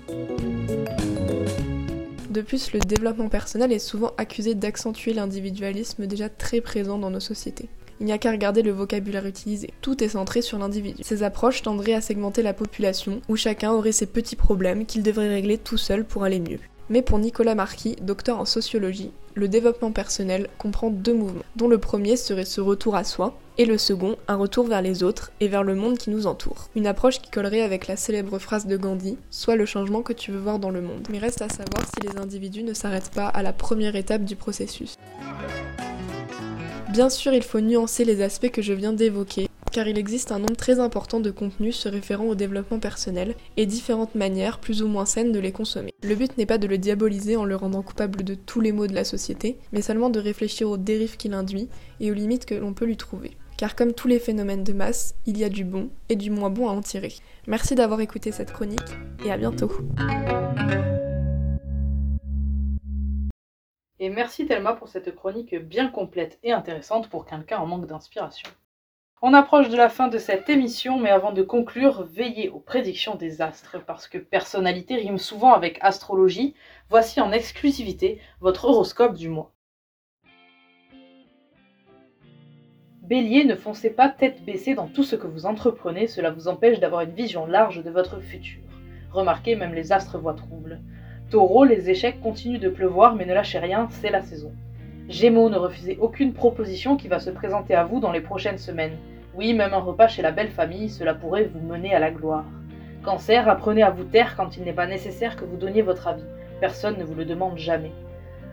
De 2.31 2.42
plus, 2.42 2.73
le 2.73 2.81
développement 2.81 3.29
personnel 3.29 3.71
est 3.73 3.79
souvent 3.79 4.12
accusé 4.18 4.57
d'accentuer 4.57 5.14
l'individualisme 5.14 6.07
déjà 6.07 6.29
très 6.29 6.61
présent 6.61 6.99
dans 6.99 7.11
nos 7.11 7.21
sociétés. 7.21 7.68
Il 8.01 8.07
n'y 8.07 8.13
a 8.13 8.19
qu'à 8.19 8.31
regarder 8.31 8.63
le 8.63 8.71
vocabulaire 8.71 9.27
utilisé. 9.27 9.71
Tout 9.81 10.03
est 10.05 10.09
centré 10.09 10.41
sur 10.41 10.59
l'individu. 10.59 11.03
Ces 11.05 11.23
approches 11.23 11.63
tendraient 11.63 11.95
à 11.95 12.01
segmenter 12.01 12.43
la 12.43 12.55
population, 12.55 13.21
où 13.29 13.37
chacun 13.37 13.73
aurait 13.73 13.93
ses 13.93 14.07
petits 14.07 14.37
problèmes 14.37 14.87
qu'il 14.87 15.03
devrait 15.03 15.29
régler 15.29 15.59
tout 15.59 15.79
seul 15.79 16.05
pour 16.05 16.25
aller 16.25 16.41
mieux. 16.41 16.61
Mais 16.91 17.03
pour 17.03 17.19
Nicolas 17.19 17.55
Marquis, 17.55 17.97
docteur 18.01 18.39
en 18.39 18.47
sociologie, 18.47 19.11
le 19.35 19.47
développement 19.47 19.93
personnel 19.93 20.49
comprend 20.59 20.91
deux 20.91 21.13
mouvements, 21.13 21.43
dont 21.55 21.69
le 21.69 21.79
premier 21.79 22.17
serait 22.17 22.45
ce 22.45 22.61
retour 22.61 22.97
à 22.97 23.05
soi, 23.05 23.39
et 23.59 23.67
le 23.67 23.77
second, 23.77 24.17
un 24.27 24.37
retour 24.37 24.67
vers 24.67 24.81
les 24.81 25.03
autres 25.03 25.33
et 25.41 25.49
vers 25.49 25.65
le 25.65 25.75
monde 25.75 25.99
qui 25.99 26.11
nous 26.11 26.27
entoure. 26.27 26.69
Une 26.77 26.87
approche 26.87 27.21
qui 27.21 27.31
collerait 27.31 27.61
avec 27.63 27.89
la 27.89 27.97
célèbre 27.97 28.39
phrase 28.39 28.67
de 28.67 28.77
Gandhi, 28.77 29.19
soit 29.31 29.57
le 29.57 29.67
changement 29.67 30.03
que 30.03 30.13
tu 30.13 30.31
veux 30.33 30.39
voir 30.39 30.59
dans 30.59 30.71
le 30.71 30.81
monde. 30.81 31.07
Mais 31.11 31.19
reste 31.19 31.43
à 31.43 31.49
savoir 31.49 31.85
si 31.85 32.07
les 32.07 32.17
individus 32.17 32.63
ne 32.63 32.75
s'arrêtent 32.75 33.11
pas 33.11 33.27
à 33.27 33.43
la 33.43 33.53
première 33.53 33.97
étape 33.97 34.25
du 34.25 34.37
processus. 34.37 34.97
Bien 36.92 37.11
sûr, 37.11 37.35
il 37.35 37.42
faut 37.42 37.61
nuancer 37.61 38.05
les 38.05 38.22
aspects 38.22 38.51
que 38.51 38.62
je 38.62 38.72
viens 38.72 38.94
d'évoquer, 38.94 39.48
car 39.72 39.87
il 39.87 39.98
existe 39.98 40.33
un 40.33 40.38
nombre 40.38 40.57
très 40.57 40.81
important 40.81 41.20
de 41.20 41.31
contenus 41.31 41.77
se 41.77 41.88
référant 41.88 42.24
au 42.24 42.35
développement 42.35 42.79
personnel 42.79 43.35
et 43.59 43.66
différentes 43.66 44.14
manières 44.14 44.59
plus 44.59 44.83
ou 44.83 44.88
moins 44.88 45.05
saines 45.05 45.31
de 45.31 45.38
les 45.38 45.53
consommer. 45.53 45.92
Le 46.03 46.14
but 46.14 46.37
n'est 46.38 46.46
pas 46.46 46.57
de 46.57 46.66
le 46.66 46.79
diaboliser 46.79 47.37
en 47.37 47.44
le 47.44 47.57
rendant 47.57 47.83
coupable 47.83 48.24
de 48.24 48.35
tous 48.35 48.61
les 48.61 48.72
maux 48.72 48.87
de 48.87 48.94
la 48.94 49.05
société, 49.05 49.59
mais 49.72 49.83
seulement 49.83 50.09
de 50.09 50.18
réfléchir 50.18 50.70
aux 50.70 50.79
dérives 50.79 51.18
qu'il 51.18 51.35
induit 51.35 51.68
et 52.01 52.11
aux 52.11 52.14
limites 52.14 52.46
que 52.46 52.55
l'on 52.55 52.72
peut 52.72 52.87
lui 52.87 52.96
trouver. 52.96 53.37
Car 53.59 53.77
comme 53.77 53.92
tous 53.92 54.09
les 54.09 54.18
phénomènes 54.18 54.64
de 54.64 54.72
masse, 54.72 55.14
il 55.27 55.37
y 55.37 55.44
a 55.44 55.48
du 55.51 55.64
bon 55.64 55.90
et 56.09 56.16
du 56.16 56.31
moins 56.31 56.48
bon 56.48 56.68
à 56.68 56.72
en 56.72 56.81
tirer. 56.81 57.12
Merci 57.46 57.74
d'avoir 57.74 58.01
écouté 58.01 58.33
cette 58.33 58.53
chronique 58.53 58.81
et 59.27 59.31
à 59.31 59.37
bientôt. 59.37 59.70
Et 64.01 64.11
merci 64.11 64.47
Thelma 64.47 64.75
pour 64.75 64.87
cette 64.87 65.13
chronique 65.17 65.57
bien 65.57 65.89
complète 65.89 66.39
et 66.45 66.53
intéressante 66.53 67.09
pour 67.09 67.27
quelqu'un 67.27 67.59
en 67.59 67.67
manque 67.67 67.87
d'inspiration. 67.87 68.49
On 69.23 69.35
approche 69.35 69.69
de 69.69 69.77
la 69.77 69.89
fin 69.89 70.07
de 70.07 70.19
cette 70.19 70.49
émission, 70.49 71.01
mais 71.01 71.11
avant 71.11 71.33
de 71.33 71.43
conclure, 71.43 72.05
veillez 72.05 72.49
aux 72.49 72.61
prédictions 72.61 73.17
des 73.17 73.43
astres, 73.43 73.85
parce 73.85 74.07
que 74.07 74.19
personnalité 74.19 74.95
rime 74.95 75.19
souvent 75.19 75.53
avec 75.53 75.79
astrologie. 75.81 76.55
Voici 76.89 77.21
en 77.21 77.33
exclusivité 77.33 78.21
votre 78.41 78.67
horoscope 78.67 79.17
du 79.17 79.29
mois. 79.29 79.51
Bélier, 83.03 83.45
ne 83.45 83.57
foncez 83.57 83.91
pas 83.91 84.09
tête 84.09 84.45
baissée 84.45 84.77
dans 84.77 84.87
tout 84.87 85.03
ce 85.03 85.17
que 85.17 85.27
vous 85.27 85.47
entreprenez, 85.47 86.07
cela 86.07 86.31
vous 86.31 86.47
empêche 86.47 86.79
d'avoir 86.79 87.01
une 87.01 87.15
vision 87.15 87.47
large 87.47 87.83
de 87.83 87.91
votre 87.91 88.21
futur. 88.21 88.63
Remarquez, 89.11 89.57
même 89.57 89.75
les 89.75 89.91
astres 89.91 90.19
voient 90.19 90.35
trouble. 90.35 90.81
Taureau, 91.31 91.64
les 91.64 91.91
échecs 91.91 92.23
continuent 92.23 92.59
de 92.59 92.71
pleuvoir, 92.71 93.14
mais 93.14 93.27
ne 93.27 93.35
lâchez 93.35 93.59
rien, 93.59 93.88
c'est 93.91 94.09
la 94.09 94.23
saison. 94.23 94.51
Gémeaux, 95.11 95.51
ne 95.51 95.59
refusez 95.59 95.99
aucune 96.01 96.33
proposition 96.33 96.97
qui 96.97 97.07
va 97.07 97.19
se 97.19 97.29
présenter 97.29 97.75
à 97.75 97.85
vous 97.85 98.01
dans 98.01 98.12
les 98.12 98.23
prochaines 98.23 98.57
semaines. 98.57 98.97
Oui, 99.35 99.53
même 99.53 99.75
un 99.75 99.79
repas 99.79 100.09
chez 100.09 100.23
la 100.23 100.33
belle 100.33 100.49
famille, 100.49 100.88
cela 100.88 101.12
pourrait 101.12 101.51
vous 101.53 101.61
mener 101.61 101.95
à 101.95 101.99
la 101.99 102.11
gloire. 102.11 102.47
Cancer, 103.05 103.47
apprenez 103.47 103.83
à 103.83 103.91
vous 103.91 104.05
taire 104.05 104.37
quand 104.37 104.57
il 104.57 104.64
n'est 104.64 104.73
pas 104.73 104.87
nécessaire 104.87 105.37
que 105.37 105.45
vous 105.45 105.59
donniez 105.59 105.83
votre 105.83 106.09
avis. 106.09 106.25
Personne 106.61 106.97
ne 106.99 107.05
vous 107.05 107.14
le 107.14 107.27
demande 107.27 107.59
jamais. 107.59 107.93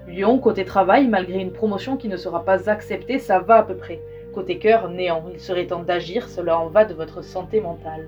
Lion, 0.10 0.38
côté 0.38 0.66
travail, 0.66 1.08
malgré 1.08 1.40
une 1.40 1.54
promotion 1.54 1.96
qui 1.96 2.10
ne 2.10 2.18
sera 2.18 2.44
pas 2.44 2.70
acceptée, 2.70 3.20
ça 3.20 3.40
va 3.40 3.60
à 3.60 3.64
peu 3.64 3.76
près. 3.76 4.02
Côté 4.34 4.60
cœur, 4.60 4.90
néant, 4.90 5.24
il 5.34 5.40
serait 5.40 5.68
temps 5.68 5.84
d'agir, 5.84 6.28
cela 6.28 6.60
en 6.60 6.68
va 6.68 6.84
de 6.84 6.94
votre 6.94 7.24
santé 7.24 7.62
mentale. 7.62 8.06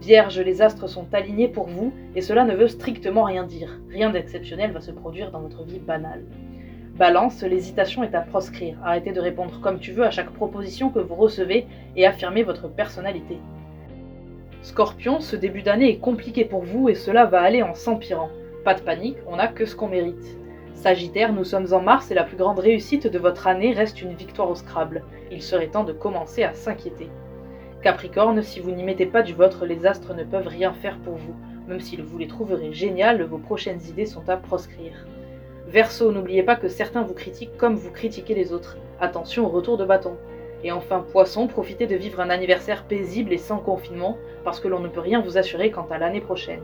Vierge, 0.00 0.38
les 0.40 0.60
astres 0.60 0.88
sont 0.88 1.06
alignés 1.12 1.48
pour 1.48 1.66
vous, 1.66 1.92
et 2.14 2.20
cela 2.20 2.44
ne 2.44 2.54
veut 2.54 2.68
strictement 2.68 3.24
rien 3.24 3.44
dire. 3.44 3.78
Rien 3.90 4.10
d'exceptionnel 4.10 4.72
va 4.72 4.80
se 4.80 4.90
produire 4.90 5.30
dans 5.30 5.40
votre 5.40 5.64
vie 5.64 5.78
banale. 5.78 6.24
Balance, 6.96 7.42
l'hésitation 7.42 8.04
est 8.04 8.14
à 8.14 8.20
proscrire. 8.20 8.78
Arrêtez 8.84 9.12
de 9.12 9.20
répondre 9.20 9.60
comme 9.60 9.80
tu 9.80 9.92
veux 9.92 10.04
à 10.04 10.10
chaque 10.10 10.30
proposition 10.30 10.90
que 10.90 11.00
vous 11.00 11.16
recevez 11.16 11.66
et 11.96 12.06
affirmez 12.06 12.44
votre 12.44 12.68
personnalité. 12.68 13.38
Scorpion, 14.62 15.20
ce 15.20 15.36
début 15.36 15.62
d'année 15.62 15.90
est 15.90 15.98
compliqué 15.98 16.44
pour 16.44 16.62
vous 16.62 16.88
et 16.88 16.94
cela 16.94 17.24
va 17.24 17.40
aller 17.40 17.62
en 17.62 17.74
s'empirant. 17.74 18.30
Pas 18.64 18.74
de 18.74 18.80
panique, 18.80 19.18
on 19.26 19.36
n'a 19.36 19.48
que 19.48 19.66
ce 19.66 19.74
qu'on 19.74 19.88
mérite. 19.88 20.38
Sagittaire, 20.74 21.32
nous 21.32 21.44
sommes 21.44 21.72
en 21.72 21.80
mars 21.80 22.10
et 22.10 22.14
la 22.14 22.24
plus 22.24 22.36
grande 22.36 22.58
réussite 22.58 23.06
de 23.06 23.18
votre 23.18 23.46
année 23.46 23.72
reste 23.72 24.00
une 24.00 24.14
victoire 24.14 24.50
au 24.50 24.54
Scrabble. 24.54 25.02
Il 25.32 25.42
serait 25.42 25.68
temps 25.68 25.84
de 25.84 25.92
commencer 25.92 26.44
à 26.44 26.54
s'inquiéter. 26.54 27.08
Capricorne, 27.84 28.42
si 28.42 28.60
vous 28.60 28.70
n'y 28.70 28.82
mettez 28.82 29.04
pas 29.04 29.20
du 29.20 29.34
vôtre, 29.34 29.66
les 29.66 29.84
astres 29.84 30.14
ne 30.14 30.24
peuvent 30.24 30.48
rien 30.48 30.72
faire 30.72 30.96
pour 31.00 31.16
vous. 31.16 31.34
Même 31.68 31.80
si 31.80 31.98
vous 31.98 32.16
les 32.16 32.26
trouverez 32.26 32.72
géniales, 32.72 33.22
vos 33.24 33.36
prochaines 33.36 33.82
idées 33.90 34.06
sont 34.06 34.26
à 34.30 34.38
proscrire. 34.38 35.04
Verseau, 35.66 36.10
n'oubliez 36.10 36.42
pas 36.42 36.56
que 36.56 36.68
certains 36.68 37.02
vous 37.02 37.12
critiquent 37.12 37.58
comme 37.58 37.74
vous 37.74 37.90
critiquez 37.90 38.34
les 38.34 38.54
autres. 38.54 38.78
Attention 39.02 39.44
au 39.44 39.50
retour 39.50 39.76
de 39.76 39.84
bâton. 39.84 40.16
Et 40.62 40.72
enfin, 40.72 41.04
Poisson, 41.12 41.46
profitez 41.46 41.86
de 41.86 41.94
vivre 41.94 42.20
un 42.20 42.30
anniversaire 42.30 42.84
paisible 42.84 43.34
et 43.34 43.38
sans 43.38 43.58
confinement, 43.58 44.16
parce 44.44 44.60
que 44.60 44.68
l'on 44.68 44.80
ne 44.80 44.88
peut 44.88 45.00
rien 45.00 45.20
vous 45.20 45.36
assurer 45.36 45.70
quant 45.70 45.86
à 45.90 45.98
l'année 45.98 46.22
prochaine. 46.22 46.62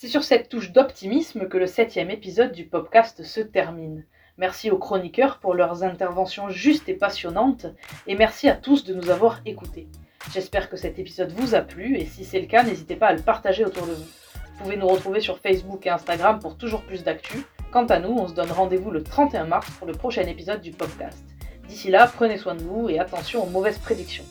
C'est 0.00 0.06
sur 0.06 0.22
cette 0.22 0.48
touche 0.48 0.70
d'optimisme 0.70 1.48
que 1.48 1.58
le 1.58 1.66
septième 1.66 2.12
épisode 2.12 2.52
du 2.52 2.66
podcast 2.66 3.24
se 3.24 3.40
termine. 3.40 4.06
Merci 4.36 4.70
aux 4.70 4.78
chroniqueurs 4.78 5.40
pour 5.40 5.54
leurs 5.54 5.82
interventions 5.82 6.50
justes 6.50 6.88
et 6.88 6.94
passionnantes, 6.94 7.66
et 8.06 8.14
merci 8.14 8.48
à 8.48 8.54
tous 8.54 8.84
de 8.84 8.94
nous 8.94 9.10
avoir 9.10 9.40
écoutés. 9.44 9.88
J'espère 10.32 10.70
que 10.70 10.76
cet 10.76 11.00
épisode 11.00 11.32
vous 11.32 11.56
a 11.56 11.62
plu, 11.62 11.96
et 11.96 12.06
si 12.06 12.24
c'est 12.24 12.40
le 12.40 12.46
cas, 12.46 12.62
n'hésitez 12.62 12.94
pas 12.94 13.08
à 13.08 13.12
le 13.12 13.22
partager 13.22 13.64
autour 13.64 13.88
de 13.88 13.94
vous. 13.94 14.04
Vous 14.04 14.62
pouvez 14.62 14.76
nous 14.76 14.86
retrouver 14.86 15.18
sur 15.18 15.40
Facebook 15.40 15.84
et 15.84 15.90
Instagram 15.90 16.38
pour 16.38 16.56
toujours 16.56 16.82
plus 16.82 17.02
d'actu. 17.02 17.44
Quant 17.72 17.86
à 17.86 17.98
nous, 17.98 18.10
on 18.10 18.28
se 18.28 18.34
donne 18.34 18.52
rendez-vous 18.52 18.92
le 18.92 19.02
31 19.02 19.46
mars 19.46 19.68
pour 19.80 19.88
le 19.88 19.94
prochain 19.94 20.22
épisode 20.22 20.60
du 20.60 20.70
podcast. 20.70 21.24
D'ici 21.66 21.90
là, 21.90 22.06
prenez 22.06 22.38
soin 22.38 22.54
de 22.54 22.62
vous 22.62 22.88
et 22.88 23.00
attention 23.00 23.42
aux 23.42 23.50
mauvaises 23.50 23.78
prédictions. 23.78 24.26